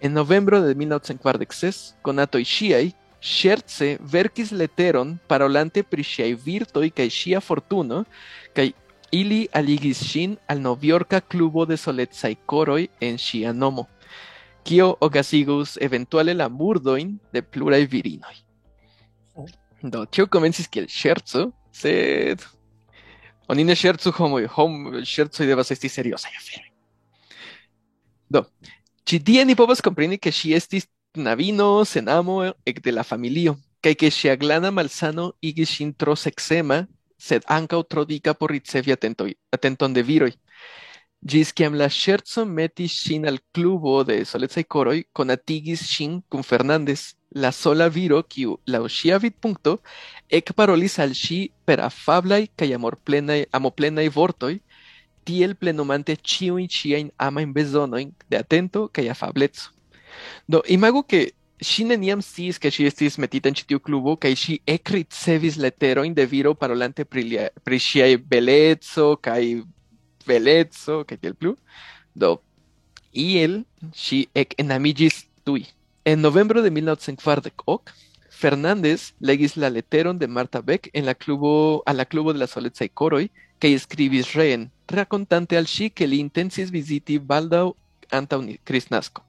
[0.00, 2.84] En novembro de 1946, konatoj ŝiaj
[3.20, 8.04] ŝerce verkis leteron parolante pri ŝiaj virtoj kaj ŝia fortuno,
[8.54, 8.70] kaj
[9.10, 13.86] ili aligis ŝin al Novjorka klubo de solecaj koroj en ŝia nomo,
[14.62, 18.36] kio okazigus eventuale la murdojn de pluraj virinoj.
[19.82, 22.42] Do, tio komencis kiel ŝerco, sed
[23.48, 26.68] Oni ne ŝercu homoj, hom ŝercoj devas esti seriozaj aferoj.
[28.28, 28.44] Do,
[29.08, 33.94] ĉi tie ni povas kompreni ke ŝi estis knabino sen amo ekde la familio kaj
[33.94, 36.82] ke ŝia glana malsano igis ŝin tro seksema,
[37.18, 40.32] sed ankaŭ tro dika por ricevi atentoj, atenton de viroj.
[41.20, 47.16] Gis ciam la scherzo metis sin al clubo de solecai coroi conatigis sin cun Fernandez,
[47.30, 49.80] la sola viro quiu lau sia vidpunkto
[50.30, 54.60] ec parolis al si per affablai cae amorplenai, amoplenai vortoi,
[55.24, 59.72] tiel plenumante ciuin ciain amain besonoin de atento cae afablezo.
[60.46, 64.34] Do, imago che si neniam sis che si estis metita en ĉi tiu klubo kaj
[64.34, 64.54] ŝi
[65.58, 69.64] letero in de viro parolante pri lia, pri ŝiaj beleco kaj
[70.28, 71.54] beleco kaj tiel plu.
[72.14, 72.36] Do
[73.12, 73.62] iel
[73.96, 75.64] ŝi ekenamiĝis tuj.
[76.04, 77.96] En novembro de 1948,
[78.38, 82.46] Fernández legis la leteron de Marta Beck en la klubo, a la klubo de la
[82.46, 83.24] solecaj koroj
[83.58, 87.72] kaj escribis reen, rakontante al ŝi ke li intencis viziti baldaŭ
[88.14, 89.24] antaŭ Kristnasko.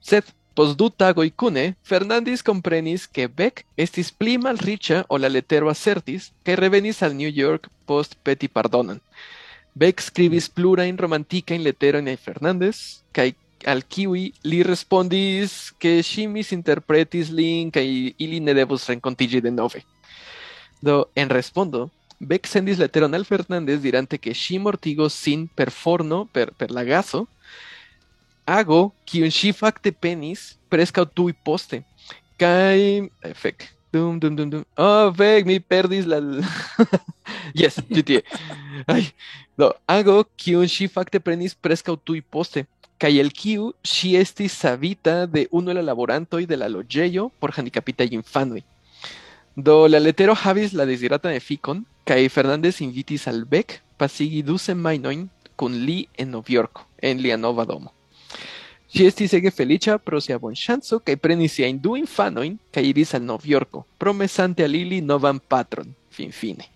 [0.00, 5.70] Sed Pos du tagoj kune, Fernandis komprenis ke Beck estis pli malriĉa ol la letero
[5.72, 9.00] asertis kaj revenis al New York post peti pardonon.
[9.74, 13.32] Beck skribis plurajn romantikajn leterojn al Fernandez kaj
[13.66, 19.82] al kiuj li respondis ke ŝi misinterpretis lin kaj ili ne devus renkontiĝi denove.
[20.82, 21.88] Do en respondo,
[22.22, 26.84] Beck sendis leteron al Fernández dirante que ŝi mortigos sin per forno per, per la
[26.86, 27.26] gaso,
[28.46, 31.82] ago kiun ŝi fakte penis preskaŭ tuj poste.
[32.38, 33.66] Kaj eh, fek.
[33.92, 34.64] Dum dum dum dum.
[34.76, 36.16] Oh, fek, mi perdis la
[37.60, 37.76] Yes,
[38.06, 38.22] tie.
[38.88, 39.12] Ay,
[39.58, 42.64] do, ago kiun ŝi fakte prenis preskaŭ tuj poste.
[42.96, 48.08] Kaj el kiu ŝi estis savita de el la laborantoj de la loĝejo por handikapitaj
[48.16, 48.62] infanoj.
[49.56, 50.96] Do la letero havis la de
[51.40, 57.36] ficon, kaj Fernández invitis al Beck pasigi du semajnojn kun li en Novjorko, en lia
[57.36, 57.92] nova domo.
[58.92, 63.22] Ŝi estis ege feliĉa pro sia bonŝanco kaj prenis siajn du infanojn kaj iris al
[63.24, 66.66] Novjorko, promesante al ili novan patron, finfine.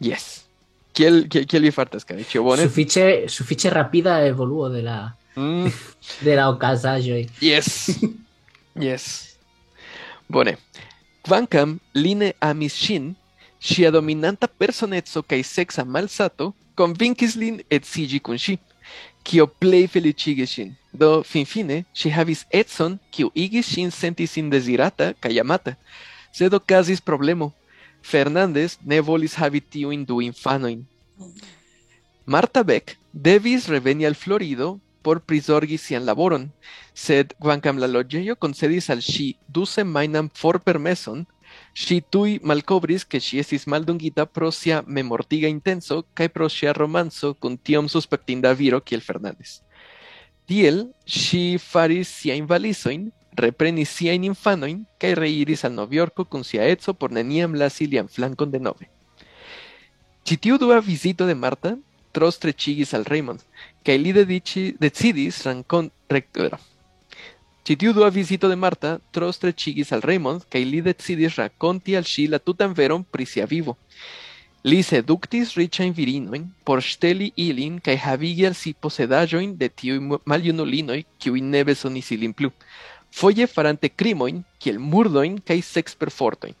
[0.00, 0.42] Yes.
[0.92, 2.42] Kiel, kiel, kiel vi fartas, karaĉio?
[2.44, 2.66] Bone?
[2.68, 5.00] Sufiĉe, sufiĉe rapida evoluo de la,
[5.36, 5.70] Mm,
[6.26, 7.22] de la okazaĵoj.
[7.40, 7.88] yes.
[8.76, 9.06] yes.
[10.28, 10.56] Bone.
[11.24, 13.14] Kvankam li ne amis ŝin,
[13.62, 18.58] ŝia dominanta personeco kaj seksa malsato konvinkis lin edziĝi kun ŝi,
[19.24, 20.70] kio plej feliĉigis ŝin.
[20.92, 25.74] Do finfine ŝi havis edzon kiu igis ŝin senti sin dezirata kaj amata.
[26.32, 27.52] Sed okazis problemo.
[28.02, 30.82] Fernandez ne volis havi tiujn du infanojn.
[32.26, 36.50] Marta Beck devis reveni al Florido por prizorgi sian laboron,
[36.94, 41.24] sed kvankam la loĝejo concedis al ŝi du semajnan forpermeson,
[41.72, 47.32] ŝi tuj malkovris ke ŝi estis maldungita pro sia memortiga intenso kaj pro ŝia romanco
[47.34, 49.60] kun tiom suspektinda viro kiel Fernández.
[50.46, 53.08] Tiel ŝi faris siajn valizojn,
[53.38, 58.52] reprenis siajn infanojn kaj reiris al Novjorko kun sia edzo por neniam lasi lian flankon
[58.52, 58.90] denove.
[60.28, 61.76] Ĉi tiu dua vizito de Marta
[62.12, 63.40] tro streĉigis al Raymond,
[63.82, 66.60] kaj li dediĉi decidis rankon rek-
[67.62, 72.06] Ĉi tiu dua vizito de Marta tro streĉigis al Raymond kaj li decidis rakonti al
[72.12, 73.76] ŝi la tutan veron pri sia vivo.
[74.66, 80.18] Li seduktis riĉajn virinojn por ŝteli ilin kaj havigi al si posedaĵojn de tiuj mu-
[80.26, 82.50] maljunulinoj kiuj ne bezonis ilin plu,
[83.14, 86.54] foje farante krimojn kiel murdojn kaj seksperfortojn.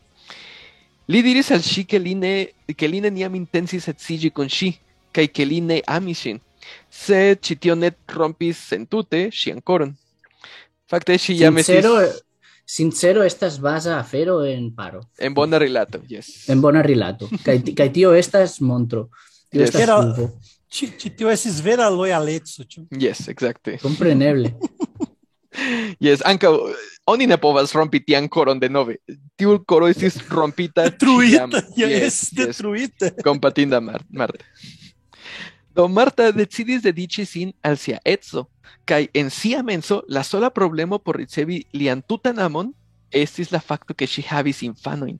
[1.10, 2.34] Li diris al ŝi ke li ne
[2.78, 4.70] ke li neniam intencis edziĝi kun ŝi
[5.10, 6.38] kaj ke li ne amis ŝin,
[6.90, 7.42] sed
[8.14, 9.96] rompis entute ŝian koron.
[10.92, 11.56] Fakte ŝi jam
[12.72, 15.00] Sincero, estas baza afero en paro.
[15.18, 16.48] en bona rilato, yes.
[16.48, 17.28] En bona rilato.
[17.44, 19.08] Kaj kaj tio estas montro.
[19.50, 19.68] Tio Yes.
[19.74, 20.30] estas Era-
[20.70, 22.64] ci tio estis vera loyaleco.
[22.64, 22.86] ĉu?
[23.00, 23.78] Yes, exacte.
[23.82, 24.52] Kompreneble.
[26.00, 26.52] Yes, ankaŭ
[27.06, 28.94] oni ne povas rompi tian koron denove.
[29.36, 32.30] Tiu koro estis rompita Detruita, Yes, yes.
[32.32, 33.10] detruita.
[33.22, 34.00] Kompatinda Mar
[35.72, 35.80] Marta.
[35.80, 38.46] Do Marta decidis dediĉi sin al sia edzo,
[38.84, 42.74] kaj en sia menso la sola problemo por ricevi lian tutan amon
[43.10, 45.18] estis la fakto ke ŝi havis infanojn.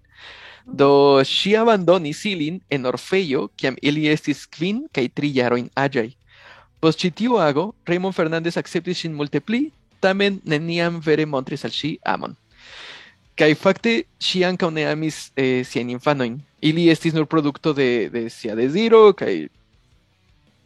[0.67, 6.13] Do ŝi abandonis ilin en orfejo kiam ili estis kvin kaj tri jarojn aĝaj.
[6.81, 7.05] Post
[7.87, 12.37] Raymond Fernández akceptis ŝin multe pli, tamen neniam vere montris al ŝi amon.
[13.37, 15.99] Kaj fakte ŝi ankaŭ ne amis eh, siajn.
[16.61, 19.49] Ili estis nur produkto de, de sia deziro kaj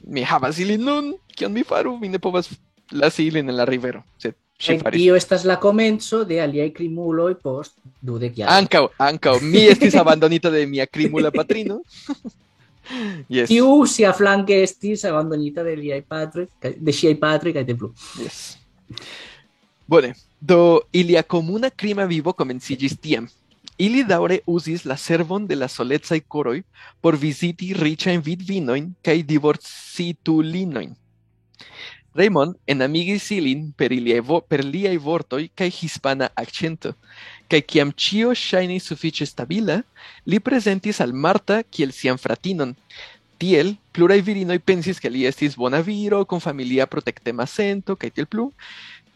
[0.04, 1.98] mi havas ilin nun, kion mi faru?
[1.98, 2.50] Mi ne povas
[2.92, 4.02] lasi ilin en la rivero.
[4.18, 5.00] Sed ŝi faris.
[5.00, 8.56] tio estas la komenco de aliaj krimuloj post dudek jaroj.
[8.56, 11.82] Ankaŭ, ankaŭ, mi estis abandonita de mia krimula patrino.
[13.28, 17.92] yes, Tiu sia flanke estis abandonita de liaj patroj, de ŝiaj patroj kaj de plu.
[18.22, 18.56] yes.
[19.86, 23.28] Bone, do ilia komuna krima vivo komenciĝis tiam.
[23.78, 26.62] Ili daure usis la servon de la solecaj koroj
[27.04, 30.94] por viziti riĉajn vidvinoin kaj divorcitulinoin.
[32.16, 36.94] Raymond enamigis ilin per, iliai vo per liai vortoi cae hispana accento,
[37.50, 39.82] cae ciam cio shainis suffice stabila,
[40.24, 42.72] li presentis al Marta kiel sian fratinon.
[43.36, 48.26] Tiel, plurai virinoi pensis che li estis bona viro, con familia protectema sento, cae tiel
[48.26, 48.48] plu,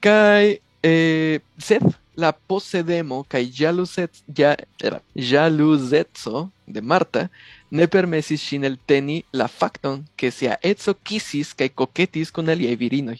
[0.04, 1.88] cae, eh, sed,
[2.20, 7.28] la posedemo kaj ĵaluzec- ja, era, ĵaluzeco de Marta
[7.70, 13.18] ne permesis ŝin elteni la fakton ke sia edzo kisis kaj koketis kun aliaj virinoj.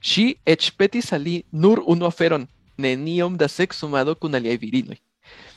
[0.00, 2.46] Ŝi eĉ petis al li nur unu aferon,
[2.78, 4.98] neniom da seksumado kun aliaj virinoj.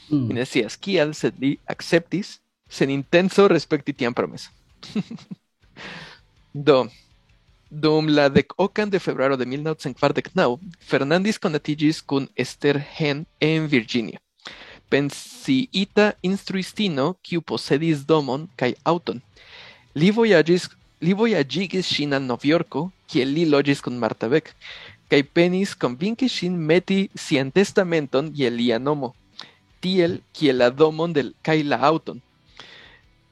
[0.09, 0.27] Mm.
[0.27, 4.51] Mi ne scias kial, sed li akceptis sen intenco respekti tian promeson.
[6.67, 6.83] Do,
[7.73, 14.21] dum la dec ocan de febrero de 1949, Fernández conatigis kun Esther Hen en Virginia.
[14.89, 19.21] Pensiita instruistino kiu posedis domon kaj auton.
[19.95, 20.69] Li vojaĝis
[21.03, 24.53] li vojaĝigis ŝin al Novjorko, kie li loĝis kun Marta Beck,
[25.11, 29.11] kaj penis konvinki ŝin meti sian testamenton je lia nomo,
[29.81, 32.21] tiel kiel la domon del kaj la auton.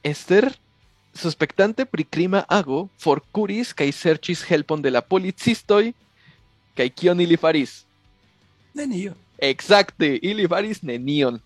[0.04, 0.50] Esther
[1.14, 5.92] suspectante pri krima ago forkuris kaj serĉis helpon de la policistoj
[6.78, 7.82] kaj kion ili faris?
[8.74, 9.14] Nenio.
[9.38, 11.40] Exacte, ili faris nenion.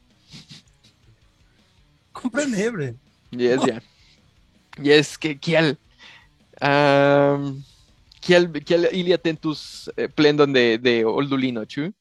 [2.14, 2.94] Compreneble.
[3.32, 3.80] Yes, ja.
[4.78, 5.76] Yes, que kiel
[6.62, 7.64] um,
[8.20, 11.92] kiel kiel ili atentus eh, plendon de de oldulino, ĉu?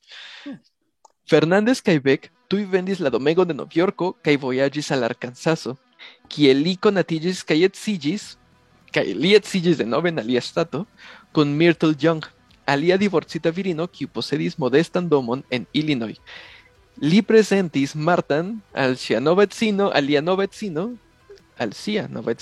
[1.30, 5.76] Fernández kaj Beck tuj vendis la domego de Novjorko kaj vojaĝis al Arkansaso,
[6.28, 8.34] kie li konatiĝis kaj edziĝis
[8.94, 10.84] kaj li edziĝis denove en alia ŝtato
[11.34, 12.22] kun Myrtle Young,
[12.66, 16.20] alia divorcita virino kiu posedis modestan domon en Illinois.
[17.02, 20.46] Li presentis Martan al sia nova edzino, al lia nova
[21.58, 22.32] al sia nova.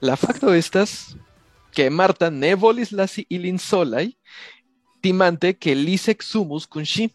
[0.00, 1.16] La fakto estas
[1.72, 4.12] ke Marta ne volis lasi ilin solaj,
[5.00, 7.08] timante ke li seksumus kun ŝi.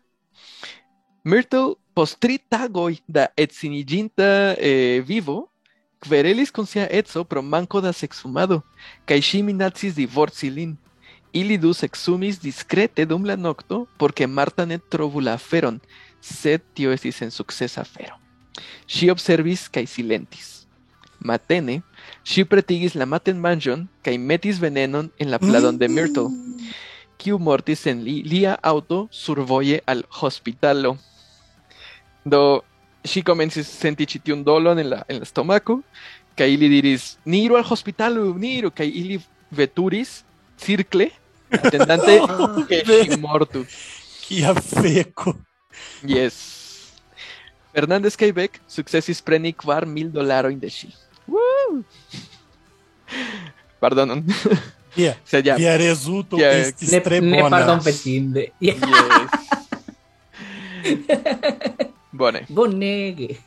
[1.23, 5.47] Myrtle post tri tagoj da edziniĝinta eh, vivo
[6.03, 8.59] kverelis kun sia edzo pro manko da seksumado
[9.07, 10.75] kaj ŝi minacis divorci lin.
[11.33, 15.79] Ili du seksumis diskrete dum la nokto porque Marta ne trovu la aferon,
[16.21, 18.19] sed tio estis sensukcesa afero.
[18.85, 20.51] Ŝi observis kaj silentis.
[21.23, 21.79] Matene,
[22.27, 26.29] ŝi pretigis la matenmanĝon kaj metis venenon en la pladon de Myrtle,
[27.17, 30.97] kiu mortis en li, lia aŭto survoje al hospitalo.
[32.25, 32.61] Do
[33.03, 35.81] ŝi komencis senti ĉi tiun dolon en la, en la stomako,
[36.39, 39.19] kaj ili diris, ni iru al hospitalo, ni iru, kaj ili
[39.51, 40.21] veturis
[40.57, 41.09] circle,
[41.51, 42.21] atendante
[42.69, 43.65] que ŝi mortu.
[44.23, 45.35] Kia feko.
[46.07, 46.39] Yes.
[47.73, 50.87] Fernández Beck sukcesis preni kvar mil dolarojn de ŝi.
[51.27, 51.83] Woo!
[53.81, 54.23] Pardonon.
[54.95, 55.55] Via, Se ja.
[55.55, 57.57] via rezulto Via- estis Ne, tre ne bona.
[57.57, 58.51] pardon petinde.
[58.61, 58.77] Yes.
[62.13, 62.45] Bone.
[62.47, 63.39] Bonege.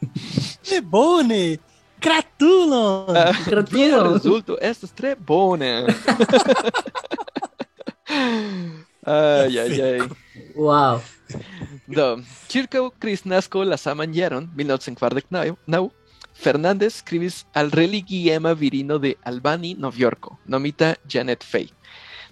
[0.71, 1.59] Ne bone.
[2.01, 3.17] Gratulon.
[3.17, 3.89] Ah, Gratulon.
[3.89, 5.87] Via rezulto estas tre bone.
[9.07, 10.01] Ay, ay, ay.
[10.57, 11.01] Wow.
[11.87, 15.57] Do, circa Kristnasko la saman jaron, 1949,
[16.35, 21.71] Fernández escribis al religiema virino de Albany, Novjorko, nomita Janet Fay.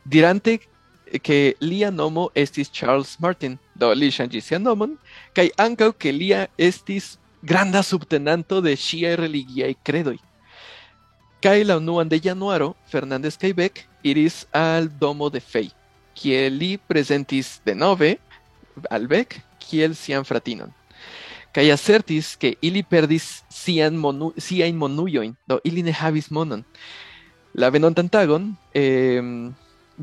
[0.04, 0.68] Dirante
[1.22, 4.96] que lia nomo estis Charles Martin, do li ŝanĝis sian nomon,
[5.36, 10.16] kaj ankaŭ ke lia estis granda subtenanto de ŝiaj religiaj kredoj.
[11.44, 13.52] Kaj la unuan de januaro, Fernández kaj
[14.02, 15.70] iris al domo de Fay,
[16.14, 18.16] kie li prezentis denove
[18.90, 20.72] al Beck kiel sian fratinon.
[21.54, 24.32] Kaj asertis ke ili perdis sian monu,
[25.46, 26.64] do ili ne havis monon.
[27.54, 29.22] La venontan tagon, eh,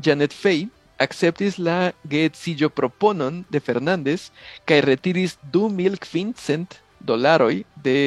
[0.00, 0.68] Janet Fay
[1.04, 4.30] akceptis la geedziĝo proponon de Fernández
[4.68, 7.98] kaj retiris du mil kvincent dolaroj de,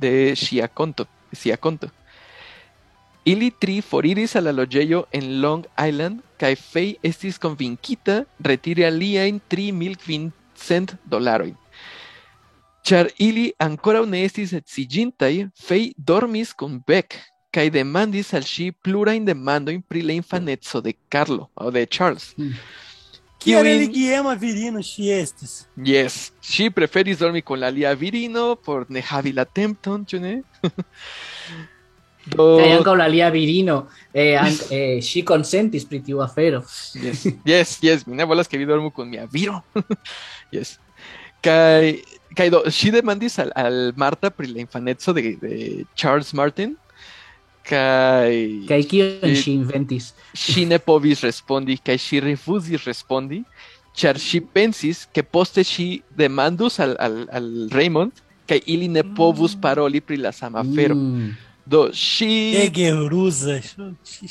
[0.00, 1.90] de ŝia konto, sia konto.
[3.28, 9.42] Ili tri foriris al la loĝejo en Long Island kaj Fay estis konvinkita retiri aliajn
[9.48, 11.56] tri mil kvincent dolarojn.
[12.80, 17.20] Ĉar ili ankoraŭ ne estis edziĝintaj, Fay dormis kun Beck
[17.54, 22.32] kaj demandis al ŝi plurajn demandojn pri la infaneco de Carlo aŭ de Charles.
[22.38, 22.54] Mm.
[23.40, 25.52] Kiujn- religiema virino ŝi estis.
[25.80, 30.34] Yes, ŝi preferis dormi kun la alia virino por ne havi la tempton, ĉu ne?
[32.30, 36.60] Do, Kaj ankaŭ la lia virino eh, an, eh, ŝi konsentis pri tiu afero.
[37.00, 39.62] yes, yes, yes, mi ne volas ke vi dormu kun mia viro.
[40.54, 40.76] yes.
[41.42, 41.96] Kaj
[42.36, 46.76] kaj do ŝi demandis al, al Marta pri la infaneco de, de Charles Martin.
[47.70, 48.64] kai.
[48.68, 50.12] Kai kion si inventis?
[50.34, 53.44] Si ne povis respondi kai si rifuzis respondi
[53.94, 58.12] char si pensis ke poste si demandus al al al Raymond
[58.46, 59.60] kai ili ne povus mm.
[59.60, 60.94] paroli pri la sama afero.
[60.94, 61.30] Mm.
[61.70, 63.60] do si ege ruza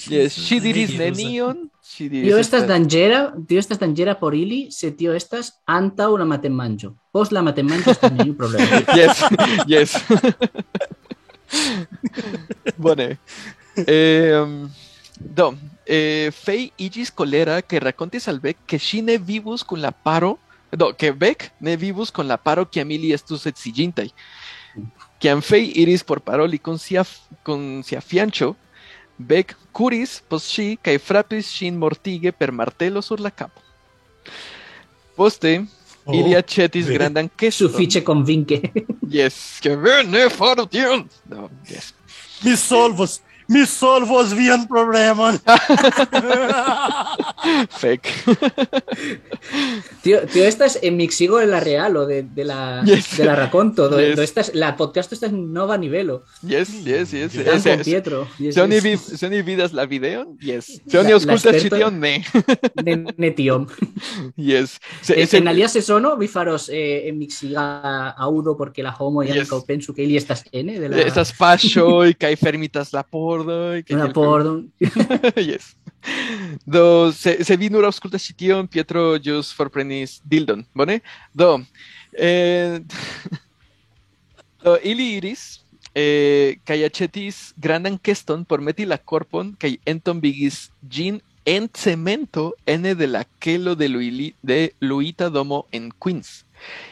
[0.09, 4.91] yes si diris nenion si diris tio estas danĝera tio estas danĝera por ili se
[4.91, 8.83] tio estas antaŭ la matenmanĝo post la matenmanĝo estas neniu problemo.
[8.99, 9.23] Yes
[9.67, 9.95] yes.
[12.80, 13.17] Bone.
[13.75, 14.45] Eh,
[15.19, 15.49] do,
[15.86, 20.38] eh, Fay iĝis kolera ke rakontis al Beck ke ŝi ne vivus kun la paro,
[20.71, 24.07] do, ke Beck ne vivus kun la paro kiam ili estus edziĝintaj.
[25.19, 27.03] Kiam Fay iris por paroli kun sia,
[27.43, 28.55] kun sia fianĉo,
[29.19, 33.59] Bec curis pos si kai frapis shin mortige per martelo sur la capo.
[35.19, 35.65] Poste
[36.09, 36.95] Oh, ilia cetis ve.
[36.95, 37.67] grandan queston.
[37.69, 38.61] Sufiĉe konvinke.
[39.11, 41.03] Yes, que vene faru tion.
[41.30, 41.91] No, yes.
[42.41, 45.39] Mi solvos, mi solvos vian problemon.
[47.70, 48.10] Fake.
[50.02, 53.18] Tío, tío, estas en Mixigo en la real o de, de la, Yes.
[53.18, 53.89] de la raconto.
[53.89, 54.16] Do, Yes.
[54.16, 56.24] do estas, la podcast esta es nova nivelo.
[56.41, 57.34] Yes, yes, yes.
[57.34, 57.64] Yes.
[57.64, 58.28] Con Pietro.
[58.38, 58.84] Yes, Se oni, yes.
[58.84, 60.38] vi, se oni vidas la videon?
[60.39, 60.82] Yes.
[60.88, 62.00] Se oni auscultas ĉi tion?
[62.00, 62.24] Ne.
[62.84, 63.68] Ne, ne tiom.
[64.36, 64.80] Yes.
[65.02, 69.24] Se, En, se, en alia sezono vi faros eh, en Mixiga audo porque la homo
[69.24, 69.50] ya Yes.
[69.50, 69.64] yes.
[69.66, 71.02] penso que ili estas N de la...
[71.02, 73.04] estas paŝoj kaj fermitas la
[73.45, 74.45] una tiel- por...
[75.49, 75.75] yes.
[76.65, 80.99] Do, se, se vi nur aŭskultas ĉi tion, Pietro ĵus forprenis dildon, bone?
[81.35, 81.57] Do,
[82.13, 82.79] eh,
[84.63, 85.59] do ili iris
[85.95, 91.19] eh, kaj aĉetis grandan keston por meti la korpon kaj entombigis ĝin
[91.49, 96.43] en cemento ene de la kelo de, Luili, de Luita Domo en Queens.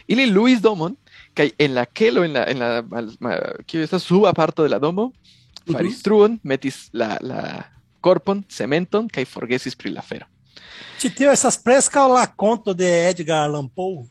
[0.08, 0.96] Ili luis domon
[1.38, 3.36] kaj en la kelo, en la, en la mal, ma,
[3.68, 5.12] kio estas suba parto de la domo,
[5.72, 7.42] faris truon, metis la, la
[8.02, 10.26] korpon, cementon, kaj forgesis pri la fero.
[11.02, 14.06] Te tio essas preskaŭ la conto de Edgar Allan Poe.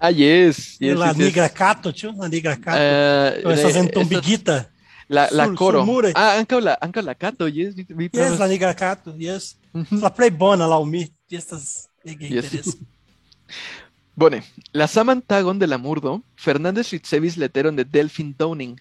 [0.00, 1.26] Ah, yes, yes, la yes, yes.
[1.26, 2.78] nigra cato, tio, la nigra cato.
[2.80, 4.68] Essas eh, estas- entombiguita.
[5.08, 5.78] La, la Sur- coro.
[5.82, 6.12] surmure.
[6.16, 7.74] Ah, ankaŭ la, ankaŭ la kato, yes.
[7.76, 9.56] Vi, vi Yes, la nigra cato, yes.
[9.74, 10.00] Mhm.
[10.00, 11.06] La plej bona laŭ mi.
[11.30, 12.76] Estas Yes.
[14.16, 14.42] Bone,
[14.72, 18.78] la saman tagon de la murdo, Fernández ricevis leteron de Delphine Downing.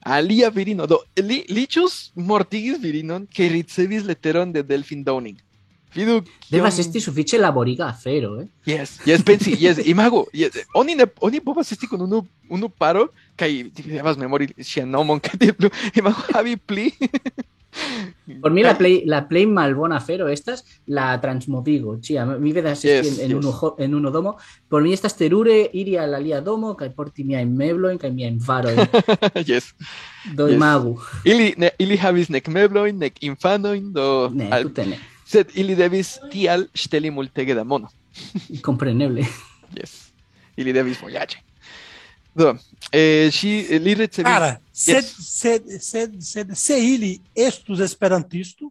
[0.00, 5.36] Alia virino, do li, li ĵus mortigis virinon que ricevis leteron de Delphine Downing.
[5.94, 6.20] Vidu
[6.50, 8.46] Devas esti sufiĉe laboriga afero, eh?
[8.66, 13.08] Yes, yes, pensi, yes, imago, yes, oni ne, oni povas esti kun unu, unu paro,
[13.36, 15.50] kaj devas memori ŝian nomon, kaj
[16.00, 16.92] imago havi pli.
[18.42, 23.06] Por mi la play, la play malbona afero estas la transmovigo, chia, mi vedas Yes,
[23.06, 23.38] esti en, en, yes.
[23.44, 24.36] unu, ho- en unu domo,
[24.68, 28.78] por mi estas terure iri al alia domo kaj porti miajn meblojn kaj miajn varojn
[29.50, 29.72] yes.
[30.34, 30.54] do Yes.
[30.56, 30.96] imagu.
[31.24, 34.30] Ili, ne, ili havis nek meblojn, nek infanojn, do...
[34.34, 37.88] Ne, al- tute ne, sed ili devis tial ŝteli multege da mono.
[38.66, 39.26] kompreneble.
[39.78, 40.10] Yes.
[40.56, 41.38] Ili devis vojaĝi.
[42.34, 42.54] Do,
[42.92, 44.26] eh, ŝi, li ricevis...
[44.26, 44.56] Cara,
[44.86, 45.14] Yes.
[45.18, 48.70] sed, sed, sed, se ili estus esperantisto,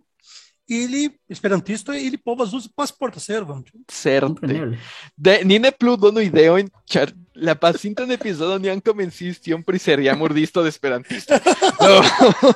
[0.70, 3.64] ili esperantisto ili povas uzi pasporta servon.
[3.88, 4.78] Certe.
[5.18, 9.80] De, ni ne plu donu ideojn, ĉar la pasintan epizodo ni ankaŭ menciis tion pri
[9.80, 11.39] seria murdisto de esperantisto.
[11.82, 12.01] Do,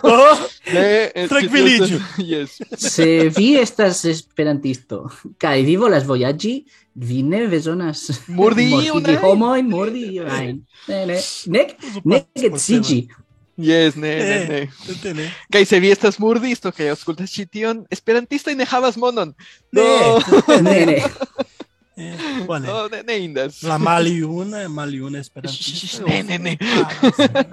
[0.03, 0.39] Oh,
[0.73, 1.27] ne, eh.
[2.33, 2.59] Yes.
[2.77, 6.53] Se vi estas esperantisto kaj vi volas vojaĝi,
[6.95, 8.69] vi ne bezonas Murdi
[9.21, 10.61] homojn, murdi iujn.
[10.87, 13.07] Ne, ne, nek, nek edziĝi.
[13.57, 14.67] Yes, ne, ne, Eh.
[15.03, 15.13] ne.
[15.13, 19.33] Ne, Kaj se vi estas murdisto kaj aŭskultas ĉi tion, esperantistoj ne havas monon.
[19.71, 20.21] ne, Do,
[20.61, 21.03] Ne, ne.
[21.95, 22.17] Eh,
[22.65, 23.61] do ne, ne indas.
[23.63, 26.07] La maliuna, maliuna esperantisto.
[26.07, 26.57] Ne, ne, ne.
[26.61, 27.43] Ah,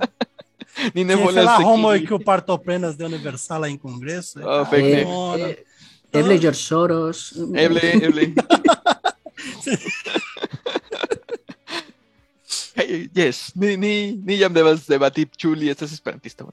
[0.95, 1.65] Ni ne volas la sekigi.
[1.65, 4.41] homoj kiu partoprenas de universala en kongreso.
[4.41, 5.05] Oh, fek ne.
[5.05, 5.47] bona.
[5.49, 5.57] Eh,
[6.13, 7.35] Eble George Soros.
[7.55, 8.33] Eble, eble.
[12.91, 16.49] Yes, ni, ni, ni jam devas debati ĉu li estas esperantisto.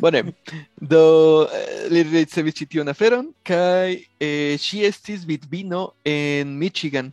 [0.00, 0.22] Bone,
[0.92, 1.02] do
[1.48, 7.10] eh, li ricevis ĉi tiun aferon kaj eh, ŝi estis vidvino en Michigan,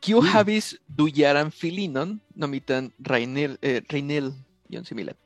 [0.00, 4.32] kiu havis dujaran filinon nomitan Rainel, eh, Rainel
[4.72, 5.16] ion similan.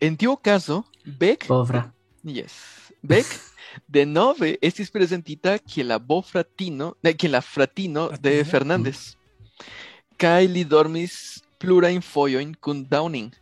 [0.00, 1.86] En tiu okazo, Beck Povra.
[2.24, 2.52] Yes.
[3.00, 3.28] Beck
[3.94, 8.42] de nove estis presentita kiel la bofratino, ne, kiel la fratino de.
[8.44, 9.14] Fernández.
[10.20, 13.32] Kaj li dormis plurajn fojojn kun Downing,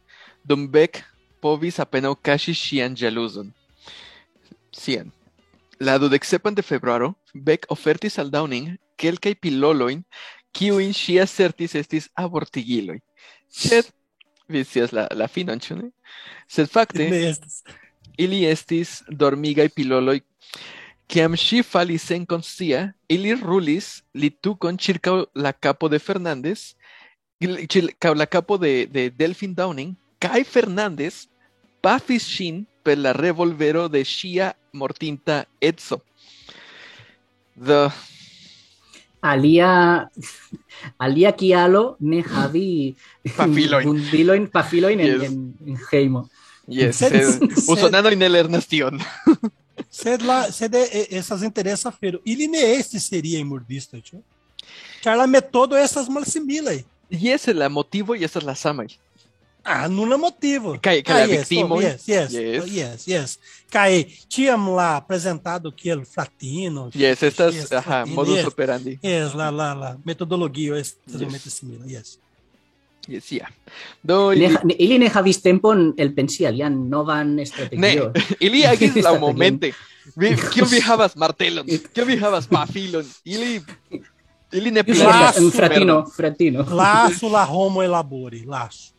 [0.45, 1.03] dum Beck
[1.43, 3.51] povis apenaŭ kaŝi ŝian ĵaluzon.
[4.73, 5.11] Sian.
[5.83, 10.05] La dudeksepan de februaro, Beck ofertis al Downing kelkaj pilolojn,
[10.55, 13.01] kiujn ŝi asertis estis abortigiloj.
[13.49, 13.89] Sed,
[14.49, 15.91] vi scias la, la finon, ĉu ne?
[16.49, 17.09] Sed fakte,
[18.21, 20.21] ili estis dormigaj piloloj.
[21.09, 26.73] Kiam ŝi falis senkonscia, ili rulis litukon ĉirkaŭ la kapo de Fernández,
[28.17, 31.27] la kapo de, de Delphine Downing, kaj Fernández
[31.83, 36.01] pafis ŝin per la revolvero de ŝia mortinta edzo.
[37.57, 37.91] Do,
[39.23, 40.09] Alia
[40.99, 42.95] alia kialo ne havi
[43.37, 43.85] Pafilojn.
[43.87, 45.23] bundilojn, pafilojn en, Yes.
[45.29, 45.37] en,
[45.67, 46.29] en hejmo.
[46.67, 48.99] yes, Sed- sed sed- usonanoj ne lernas tion.
[49.93, 52.19] Sed la, sed eh, eh, essas interessa afero.
[52.25, 54.23] Ili ne estis seria murdisto, tio.
[55.05, 56.79] Ĉar la metodo estas malsimilaj.
[57.11, 58.95] Jes la motivo y estas la samaj.
[59.65, 60.73] Ah, nula motivo.
[60.83, 61.75] Kai, kai Ah, la yes, victimo.
[61.77, 62.63] oh, yes, yes, Yes.
[62.63, 63.39] oh, yes, yes.
[63.71, 66.91] Kai, tínhamos lá apresentado que ele fratino.
[66.95, 68.99] Yes, estas, yes, ajá, fratino, modus yes, operandi.
[69.03, 69.99] Yes, lá, lá, lá.
[70.05, 71.55] Metodologia extremamente Yes.
[71.55, 72.19] similar, yes.
[73.09, 73.49] Yes, yeah.
[74.03, 78.13] Do, ili, Ne- Ili ne havis tempon el pensi alian novan ne, strategio.
[78.47, 79.21] ili agis la Strategion.
[79.21, 79.73] momente.
[80.17, 81.67] Vi, kion vi havas martelon?
[81.95, 83.05] Kion vi havas pafilon?
[83.25, 83.63] Ili,
[84.53, 85.37] ili ne planas.
[85.39, 86.63] Un fratino, fratino.
[86.71, 88.93] Laço la homo elabore, laço.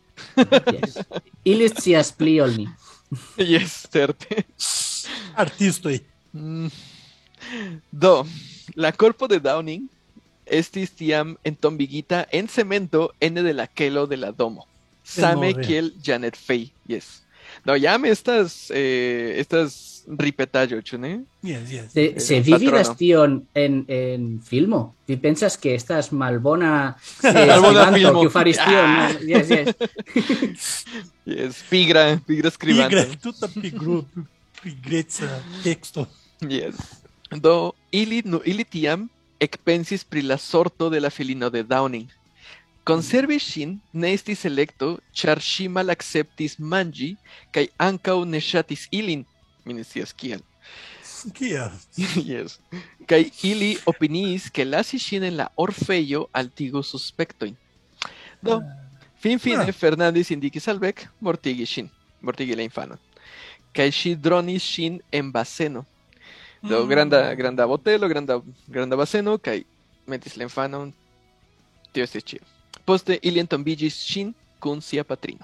[0.73, 0.97] Yes.
[1.45, 2.67] Ili scias pli ol ni.
[3.37, 4.43] Yes, certe.
[5.35, 5.99] Artista aí.
[6.33, 6.69] Mm.
[7.91, 8.25] Do,
[8.75, 9.87] la corpo de Downing
[10.45, 14.65] estis tiam entombigita en cemento ene de la kelo de la domo.
[15.03, 17.21] Same kiel Janet Fay, yes.
[17.65, 21.11] Do, jam estas, eh, estas ripetaĵo, ĉu ne?
[21.43, 21.91] Yes, yes.
[21.93, 22.71] Se, Eh, se vi patrono.
[22.71, 28.21] vidas tion en, en filmo, vi pensas que estas malbona eh, Malbona filmo.
[28.21, 28.85] kiu faris tion.
[28.85, 29.09] Ah.
[29.13, 29.19] no?
[29.27, 29.75] Yes, yes.
[31.25, 32.95] Yes, pigra, pigra skribante.
[33.05, 34.03] Pigra, tuta pigru,
[34.63, 35.29] pigreca
[35.63, 36.07] texto.
[36.41, 36.75] Yes.
[37.31, 39.07] Do, ili, nu, ili tiam
[40.03, 42.09] pri la sorto de la filino de Downing.
[42.83, 47.15] Conservi ŝin ne estis elekto, ĉar ŝi malakceptis manĝi
[47.55, 49.25] kaj ankaŭ ne ŝatis ilin.
[49.65, 50.13] Mi ne scias
[52.27, 52.59] yes.
[53.07, 57.55] Kaj ili opiniis ke lasi ŝin en la orfejo altigu suspektojn.
[58.41, 58.61] Do,
[59.19, 59.71] finfine Ah.
[59.71, 61.89] Fernandez indikis al Beck mortigi ŝin,
[62.21, 62.99] mortigi la infanon.
[63.73, 65.85] Kaj ŝi dronis ŝin en baseno.
[66.63, 69.63] Do granda granda botelo, granda granda baseno kaj
[70.07, 70.93] metis la infanon.
[71.91, 72.39] Tio estis ĉio.
[72.87, 74.31] Poste ili entombiĝis ŝin
[74.63, 75.43] kun sia patrino.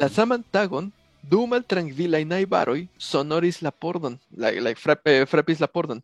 [0.00, 0.90] La saman tagon
[1.22, 6.00] du maltrankvilaj najbaroj sonoris la pordon, la, la frap, eh, frapis la pordon.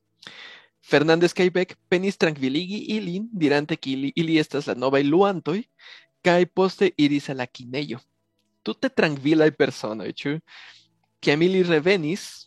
[0.87, 5.63] Fernández kaj Beck penis trankviligi ilin, dirante ke ili, ili estas la novaj luantoj,
[6.23, 7.99] kaj poste iris al la kinejo.
[8.63, 10.37] Tute trankvilaj personoj, ĉu?
[11.21, 12.46] Kiam ili revenis,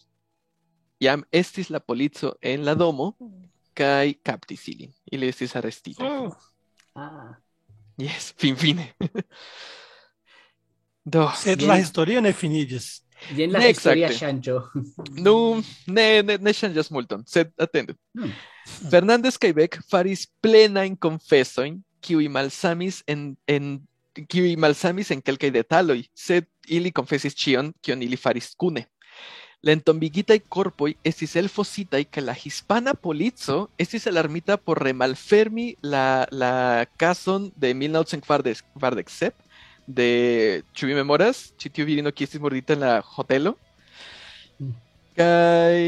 [0.99, 3.13] iam estis la polico en la domo
[3.73, 4.91] kai captis ilin.
[5.11, 6.07] Ili estis arrestitaj.
[6.07, 6.25] Oh.
[6.25, 7.01] Mm.
[7.01, 7.35] Ah.
[7.99, 8.93] Yes, fin fine.
[11.05, 11.29] Do.
[11.35, 12.89] Sed la historio ne finiĝis.
[13.35, 14.59] Jen la ne historia ŝanĝo.
[15.25, 15.35] nu,
[15.87, 17.95] ne, ne, ne ŝanĝas multon, sed atendu.
[18.15, 18.31] Hmm.
[18.91, 23.79] Fernández kaj Beck faris plenajn confesoin kiuj malsamis en en
[24.31, 28.85] kiuj malsamis en kelkaj detaloj, sed ili konfesis ĉion, kion ili faris kune.
[29.59, 36.85] La entombigitaj korpoj estis elfositaj kaj la hispana polico estis alarmita por remalfermi la, la
[36.95, 39.33] cason de 1947
[39.89, 43.55] de, ĉu vi memoras, ĉi tiu virino kiu estis mordita en la hotelo?
[44.61, 44.71] Mm.
[45.19, 45.79] Kaj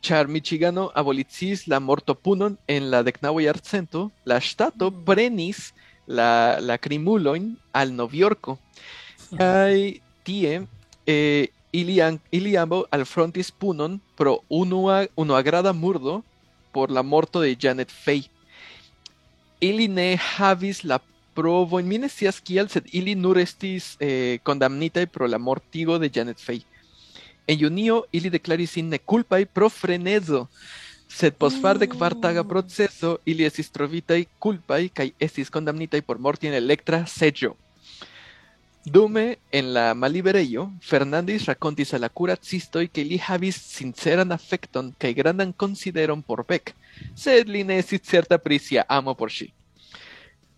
[0.00, 5.70] ĉar Michigano abolicis la mortopunon en la deknaŭa jarcento, la ŝtato prenis
[6.08, 8.56] la, la krimulojn al Novjorko.
[9.36, 10.62] Kaj tie
[11.06, 16.22] eh, ili, an- ili ambaŭ alfrontis punon pro unua, unuagrada murdo
[16.72, 18.22] por la morto de Janet Fay.
[19.60, 20.98] Ili ne havis la
[21.34, 26.10] provojn, mi ne scias kial, sed ili nur estis eh, kondamnitaj pro la mortigo de
[26.14, 26.62] Janet Fay.
[27.46, 30.46] En junio ili deklaris sin nekulpaj pro frenezo,
[31.08, 36.46] sed post far de kvartaga proceso ili estis trovitaj kulpaj kaj estis kondamnitaj por morti
[36.46, 37.54] en elektra seĝo.
[38.84, 45.12] Dume, en la malliberejo, Fernández rakontis al la kuracistoj ke li havis sinceran afekton kaj
[45.18, 46.72] grandan konsideron por Beck,
[47.14, 49.50] sed li ne certa pri sia amo por ŝi.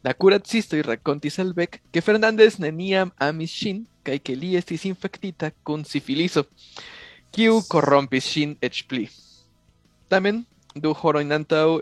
[0.04, 5.50] La kuracistoj rakontis al Beck ke Fernández neniam amis ŝin kaj ke li estis infektita
[5.64, 6.46] kun sifiliso,
[7.34, 9.08] kiu korrompis ŝin eĉ pli.
[10.08, 10.44] Tamen,
[10.74, 11.28] du horojn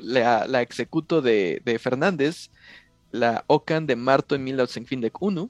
[0.01, 1.79] la, la ekzekuto de, de
[3.13, 5.49] la okan de marto en 1951,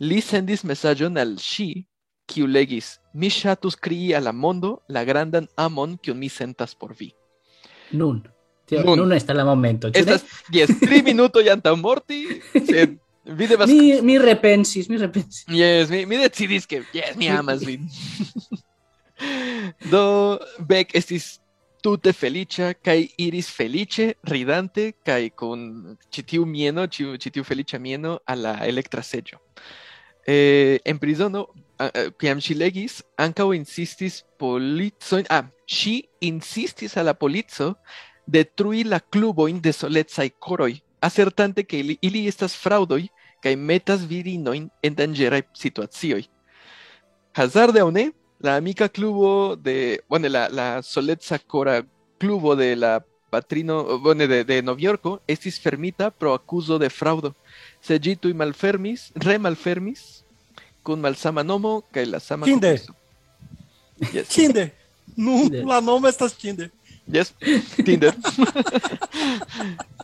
[0.00, 1.84] li sendis mesaĝon al ŝi,
[2.26, 6.94] kiu legis: Mi ŝatus krii al la mondo la grandan amon kiun mi sentas por
[6.98, 7.12] vi.
[7.92, 8.22] Nun.
[8.66, 8.98] Tio, Nun.
[8.98, 9.90] nun estas la momento.
[9.90, 9.98] ĉu?
[10.00, 15.46] Estas jes tri minutoj antaŭ morti, sed vi devas Mi, mi repensis, mi repensis.
[15.48, 17.86] Yes, mi, mi decidis que yes, mi amas vin.
[19.90, 21.38] Do Beck estis
[21.82, 25.60] tute feliĉa kaj iris feliĉe ridante kaj kun
[26.10, 29.38] ĉi tiu mieno, ĉi ĉi tiu feliĉa mieno al la elektra seĝo.
[30.26, 31.46] eh, en prizono
[32.20, 37.74] kiam ŝi legis ankaŭ insistis policojn ah ŝi insistis al la polico
[38.26, 43.06] detrui la cluboin de solecaj coroj asertante ke ili, ili estas fraŭdoj
[43.42, 46.24] kaj metas virinojn en danĝeraj situacioj.
[47.36, 48.10] Hazarde aŭ ne
[48.40, 51.82] la amica clubo de bueno la la soletza cora
[52.18, 57.34] clubo de la patrino bueno de de Noviorco estis fermita pro acuso de fraudo
[57.86, 60.24] Segitu y malfermis, re malfermis,
[60.82, 62.80] kun malsama nomo, kaj la sama Tinder.
[64.12, 64.28] Yes.
[64.28, 64.72] Tinder.
[65.14, 65.64] Tinder.
[65.64, 66.70] la nomo estas Tinder.
[67.06, 67.32] Yes,
[67.84, 68.14] Tinder.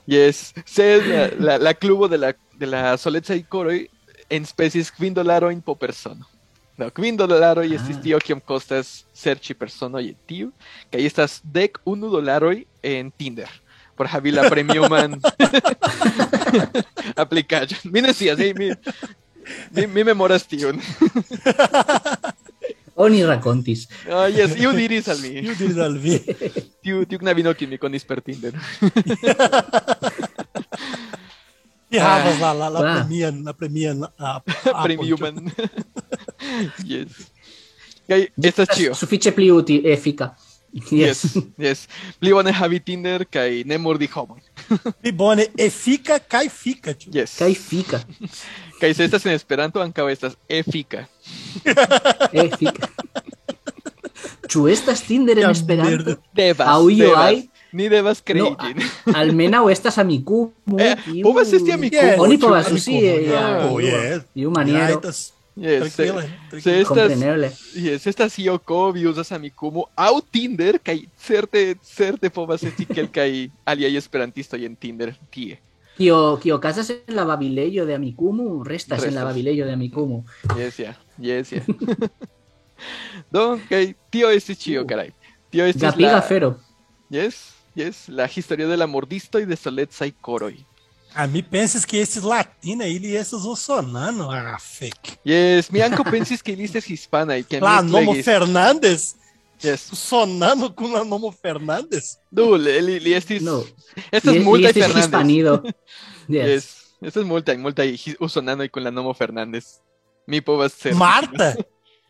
[0.06, 3.90] yes, sed la, la, la klubo de la, de la soleca y coroi
[4.30, 6.26] en species kvin dolarojn po persono.
[6.78, 7.74] No, kvin dolaroj Ah.
[7.74, 10.52] estis tio kiom kostas serĉi persono je tiu,
[10.90, 13.50] kaj estas dek unu dolaroj en Tinder.
[13.96, 15.18] Por havi la premiuman
[17.22, 17.90] aplikaĵon.
[17.92, 18.70] Mi ne scias, mi, mi,
[19.76, 20.80] mi, mi memoras tiun.
[22.96, 23.86] Oni racontis.
[24.08, 25.30] Ah, yes, iu diris al mi.
[25.40, 26.18] Io diris al vi.
[26.84, 28.52] Tiu, tiu knabino kiun mi konis per Tinder.
[31.92, 32.94] Vi havas la, la, la Ah.
[33.00, 34.40] premian, la premian a
[34.82, 35.50] Premiuman.
[36.92, 37.28] yes.
[38.08, 38.94] Kaj estas ĉio.
[38.96, 40.30] Sufiĉe pli uti efika.
[40.90, 41.36] Yes, Yes.
[41.58, 41.80] yes.
[42.20, 44.40] Pli bone havi Tinder kaj ne mordi homojn.
[45.02, 46.94] Pli bone efika kaj fika.
[46.94, 47.10] ĉu?
[47.12, 47.36] Yes.
[47.38, 48.00] Kaj fika.
[48.80, 51.04] Kaj se estas en Esperanto ankaŭ estas efika.
[52.44, 52.88] Efika.
[54.48, 56.16] Ĉu estas Tinder en Esperanto?
[56.34, 56.68] Devas.
[56.68, 57.42] Aŭ hay?
[57.72, 58.82] Ni devas krei No, ĝin.
[59.20, 60.76] almenaŭ estas amikumu.
[60.80, 63.70] Eh, povas esti amikumu, Yes, Oni povas amikumu, uzi, eh.
[63.70, 64.22] Oh, yes.
[64.36, 64.88] Iu maniero.
[64.94, 65.32] Rajtas.
[65.56, 66.30] Yes, tranquile.
[66.52, 67.50] estas, Kompreneble.
[67.76, 73.96] yes, estas Yoko, vi uzas amikumu aŭ Tinder kaj certe certe povas esti kelkaj aliaj
[74.00, 75.58] esperantistoj en Tinder tie.
[75.98, 79.24] Kio, kio okazas en la babilejo de Amikumu, restas, en la Restas.
[79.24, 80.24] babilejo de Amikumu.
[80.56, 80.94] Yes, ja.
[81.20, 81.60] Yes, ja.
[83.32, 84.88] Do, kaj tio estis ĉio, Uh.
[84.88, 85.10] karaj.
[85.50, 86.22] Tio estis Gapiga la...
[86.22, 86.54] fero.
[87.10, 90.54] Yes, yes, la historia de la mordisto y de solecaj koroj.
[91.14, 94.30] A mi pensas que esses latina ili estas usonano.
[94.32, 95.18] Ah, fake.
[95.24, 98.14] Yes, mi ankaŭ pensis ke ili estis hispanaj, ke La mi nomo.
[98.24, 99.14] Fernandes.
[99.62, 99.80] Yes.
[99.92, 102.16] Sonando com la nomo Fernandes.
[102.30, 103.42] Du, li, li, li estis...
[103.42, 103.62] No.
[104.10, 105.04] Estas Y- y multaj este es Fernández.
[105.04, 105.62] hispanido.
[106.28, 106.46] Yes.
[106.48, 106.64] Yes.
[107.02, 109.64] Estas multaj, multaj hi- usonanoj kun la nomo Fernández.
[110.26, 111.54] Mi povas ser Marta.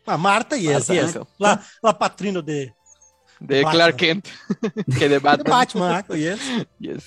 [0.05, 1.17] A Marta, yes, Marta, yes.
[1.39, 2.71] La, la patrino de,
[3.39, 3.73] de Batman.
[3.73, 4.27] Clark Kent,
[4.99, 5.51] que de de Batman.
[5.51, 6.39] Batman, ah, yes.
[6.79, 7.03] Yes.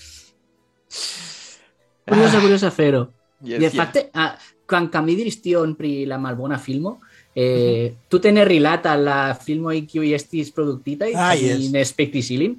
[2.06, 3.12] Curiosa, curiosa fero.
[3.42, 3.74] Yes, de yeah.
[3.74, 4.36] facte, ah,
[4.66, 7.00] quan que mi diris tion pri la malbona filmo,
[7.34, 11.58] eh, tu tene rilata la filmo kiuj estis produktitaj Ah, kaj yes.
[11.58, 12.56] mi ne spektis ilin,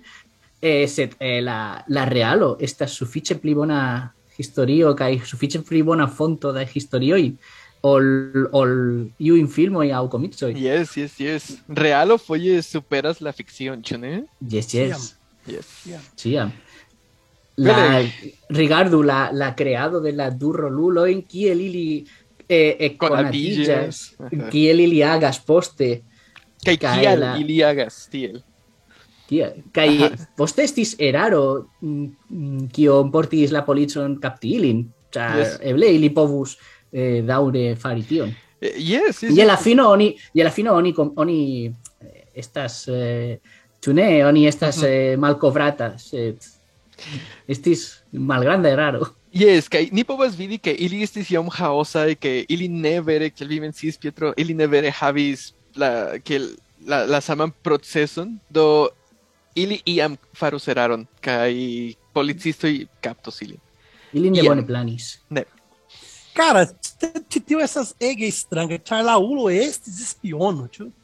[0.61, 3.79] eh, sed eh, la, la realo estas sufiĉe pli bona
[4.37, 7.31] historio kaj sufiĉe pli bona fonto de historioj
[7.81, 8.05] ol,
[8.51, 8.71] ol
[9.17, 10.53] iujn filmoj aŭ komiksoj.
[10.57, 11.49] Yes, yes, yes.
[11.67, 14.13] Realo foje superas la ficción, ĉu ne?
[14.41, 15.13] Yes, yes.
[15.47, 15.67] Yes.
[16.19, 16.51] Ciam.
[17.57, 18.01] la,
[18.49, 22.05] rigardu la, la creado de la du roluloin kiel ili
[22.47, 24.15] eh, eh, conatigas,
[24.51, 26.03] kiel ili agas poste.
[26.63, 27.35] Kai kiel la...
[27.37, 28.39] ili agas tiel.
[29.27, 29.63] Kiel.
[29.73, 34.85] Kai poste estis eraro mm, mm, kio portis la policon kapti ilin.
[35.11, 35.57] Cia, yes.
[35.63, 36.57] eble ili povus
[36.91, 38.33] eh, daure fari tion.
[38.61, 41.75] Eh, yes, yes, y la fino oni, y la fino oni, eh, eh, oni
[42.33, 42.95] estas, mhm.
[42.97, 43.39] eh,
[43.79, 46.35] tune, oni estas eh, malcovratas, eh,
[47.47, 49.07] estis malgranda eraro.
[49.33, 53.49] Yes, kaj ni povas vidi ke ili estis iom ĥaosaj, ke ili ne vere, kiel
[53.49, 56.55] vi menciis Pietro, ili ne vere havis la kiel
[56.87, 58.87] la, la saman proceson, do
[59.55, 61.53] ili iam farus eraron kaj
[62.13, 63.59] policistoj kaptos ilin.
[64.13, 65.17] Ili ne bone planis.
[65.29, 65.43] Ne.
[66.37, 66.65] Cara,
[66.99, 67.95] te tio essas.
[68.85, 70.89] Char la ulo estes espiono, tio.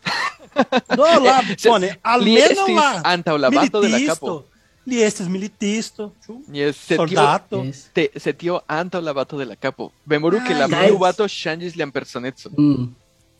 [0.97, 4.43] La, Se- bone, almeno la antaŭ la bato de la kapo.
[4.85, 6.41] Li estes militisto, tio.
[6.51, 7.63] Yes, Soldato.
[7.63, 7.85] Yes.
[7.93, 9.91] te, sed tio antaŭ la bato de la kapo.
[10.05, 10.99] Memoru ke la Ah, yes.
[10.99, 12.51] bato ŝanĝis lian personecon.
[12.57, 12.89] Mm.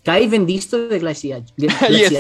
[0.04, 1.54] Kaj vendisto de glaciaĵo.
[1.56, 2.12] yes,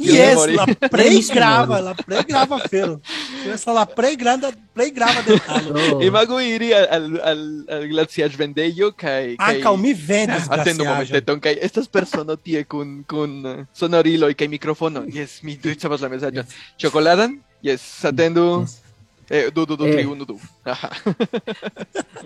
[0.00, 2.98] Yes, la plej grava, la plej grava fero.
[3.54, 5.72] Estas la plej granda, plej grava detalo.
[5.96, 6.02] Oh.
[6.04, 7.40] Imagu iri al, al, al,
[7.72, 10.86] al glaciaĵvendejo kaj kaj- Ankaŭ mi Atendu glaciaĵon.
[10.86, 15.04] momenteton, kaj estas persono tie kun kun sonoriloj kaj mikrofono.
[15.08, 16.44] Yes, mi ricevas la mesaĝon.
[16.76, 17.40] Ĉokoladan?
[17.66, 18.44] Yes, atendu.
[18.62, 18.76] Yes.
[19.28, 19.92] Eh, du, du, du, Eh.
[19.96, 20.36] tri, unu, du.
[20.64, 20.88] Aha.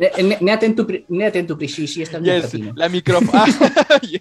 [0.01, 3.41] Ne, ne, ne atentu pri, ne atentu pri ŝi, ŝi estas Yes, la mikrofono.
[3.49, 4.21] Ah, yes.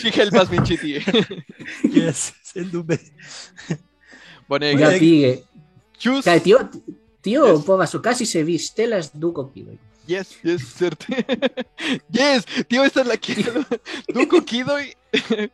[0.00, 1.02] Ŝi helpas min ĉi tie.
[1.94, 2.98] Yes, sen dube.
[4.50, 4.82] Bonege.
[4.84, 5.30] Rapige.
[6.02, 6.24] Ĵus.
[6.26, 6.58] Kaj tio
[7.22, 7.64] tio Yes.
[7.66, 9.76] povas okazi se vi ŝtelas du kokidoj.
[10.10, 11.06] Yes, yes, certe.
[12.18, 13.62] yes, tio estas la kielo.
[14.14, 14.88] Du kokidoj.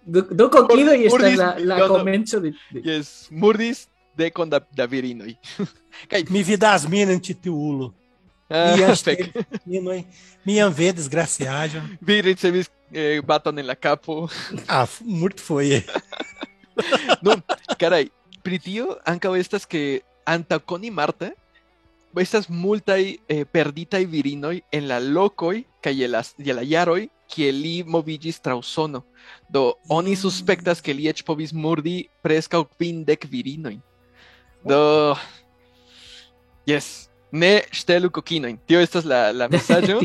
[0.05, 1.95] Du, du kokidoj estas Murdis- la, la no, no.
[1.99, 3.87] komenco de, de Yes, murdis
[4.17, 5.33] dekon da, da virinoj.
[6.11, 7.93] Kaj Mi vidas min en ĉi tiu ulo.
[8.51, 9.25] ah, Mi fek.
[9.65, 10.03] Minoj,
[10.45, 11.97] mian ve desgraciaĵon.
[12.01, 14.29] Vi ricevis eh, baton en la kapo.
[14.69, 15.83] Ah, f- muito foi.
[17.25, 17.33] No,
[17.81, 18.11] caray,
[18.45, 21.31] pri tio ankaŭ estas ke antaŭ koni Marta,
[22.21, 27.51] estas multai eh, perditai virinoi en la lokoj kaj je la je la jaroj kie
[27.53, 29.03] li movigis tra Usono.
[29.51, 33.81] Do oni suspektas ke li eĉ povis murdi preskaŭ kvindek virinojn.
[34.67, 35.15] Do
[36.67, 38.57] Yes, ne ŝtelu kokinojn.
[38.67, 40.01] Tio estas la la mesaĝo.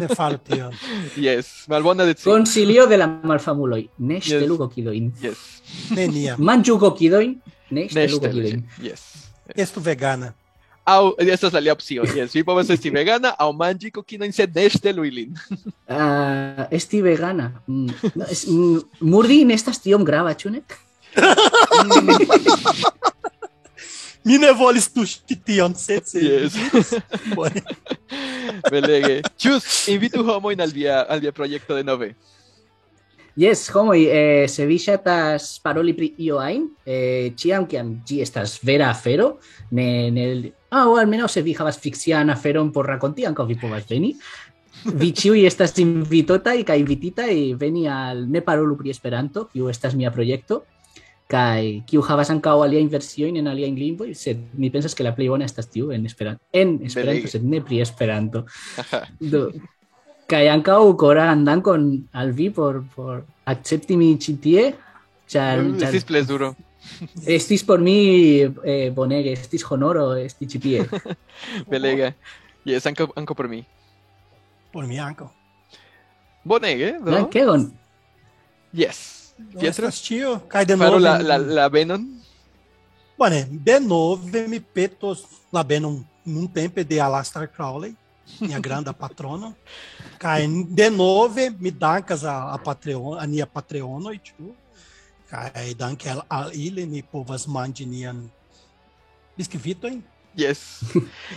[0.00, 0.72] ne faru tion.
[1.16, 2.32] Yes, malbona decido.
[2.32, 3.82] concilio de la malfamuloj.
[3.98, 5.22] Ne ŝtelu yes.
[5.22, 5.38] Yes.
[5.90, 6.40] Neniam.
[6.40, 7.34] Manĝu kokinojn,
[7.70, 8.64] ne ŝtelu kokinojn.
[8.82, 9.04] Yes.
[9.56, 10.32] Estu vegana.
[10.90, 12.06] Aŭ estas la alia opcio.
[12.16, 12.34] Yes.
[12.34, 15.36] Vi povas esti vegana aŭ manĝi kokinojn, sed ne ŝtelu ilin.
[15.86, 17.50] Ah, esti vegana.
[17.66, 18.78] Mm, no, es, mm,
[19.12, 20.64] murdi ne estas tiom grava, ĉu ne?
[24.24, 26.52] Mi ne volis tuŝi tion, sed se Yes.
[27.36, 27.62] Bone.
[28.70, 29.22] Belege.
[29.40, 32.12] Ĉus, invitu homojn al via al via projekto de nove.
[33.40, 38.58] Yes, homoj, eh, se vi ŝatas paroli pri io ajn, eh, ĉiam kiam ĝi estas
[38.66, 39.38] vera afero,
[39.70, 43.86] ne, ne ah, o almenaŭ se vi havas fikcian aferon por rakonti, ankaŭ vi povas
[43.90, 44.14] veni.
[44.84, 50.12] Vi ĉiuj estas invitotaj kaj invititaj veni al Ne parolu pri Esperanto, kiu estas mia
[50.14, 50.62] projekto,
[51.30, 55.28] kaj kiu havas ankaŭ aliajn versiojn en aliajn lingvoj, sed mi pensas ke la plej
[55.30, 57.34] bona estas tiu en Esperanto, en Esperanto, Belege.
[57.34, 58.44] sed ne pri Esperanto.
[59.32, 59.44] Do,
[60.30, 64.66] kaj ankaŭ koran dankon al vi por, por akcepti min ĉi tie,
[65.30, 66.54] ĉar, ĉar Estis plezuro.
[67.36, 70.86] estis por mi eh, bonege, estis honoro esti ĉi tie.
[71.72, 72.12] Belega.
[72.68, 73.62] Yes, ankaŭ ankaŭ por mi.
[74.72, 75.28] Por mi ankaŭ.
[76.44, 77.10] Bonege, do?
[77.12, 77.70] Dankegon.
[78.72, 79.20] Yes.
[79.40, 80.36] Do Pietro, estas ĉio.
[80.52, 82.04] Kaj de nove la la la benon.
[83.20, 87.94] Bone, denove mi petos la benon nuntempe de Alastar Crowley,
[88.40, 89.54] minha granda patrono.
[90.20, 94.54] Kaj denove mi dankas a, a Patreon, a nia Patreonoj, ĉu?
[95.30, 98.24] Kaj danke al, al ili mi povas manĝi nian
[99.38, 100.02] biskvitojn,
[100.38, 100.60] Yes.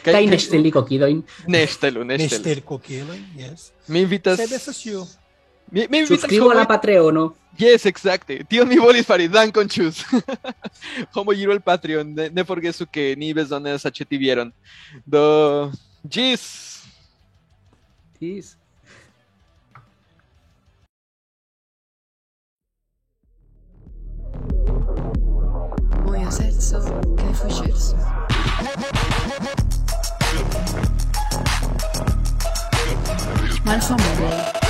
[0.05, 1.23] Kaj ne ŝteli kokidojn.
[1.49, 2.41] Ne ŝtelu, ne ne ŝtelu.
[2.43, 3.71] ŝteli kokilojn, jes.
[3.87, 5.05] Mi invitas Sed estas ĉio.
[5.71, 7.31] Mi, mi invitas Subskribu a la Patreono.
[7.57, 8.43] Yes, exacte.
[8.49, 9.27] Tion mi volis fari.
[9.29, 10.03] Dankon, ĉus.
[11.13, 12.13] Homo iru al Patreon.
[12.13, 14.53] Ne, ne forgesu ke ni bezonas aĉeti vieron.
[15.05, 15.71] Do,
[16.05, 16.45] ĝis.
[18.19, 18.55] Tis.
[26.34, 26.79] Moja serco
[27.17, 27.95] kaj fuŝirso.
[33.65, 34.62] Malfamuloj.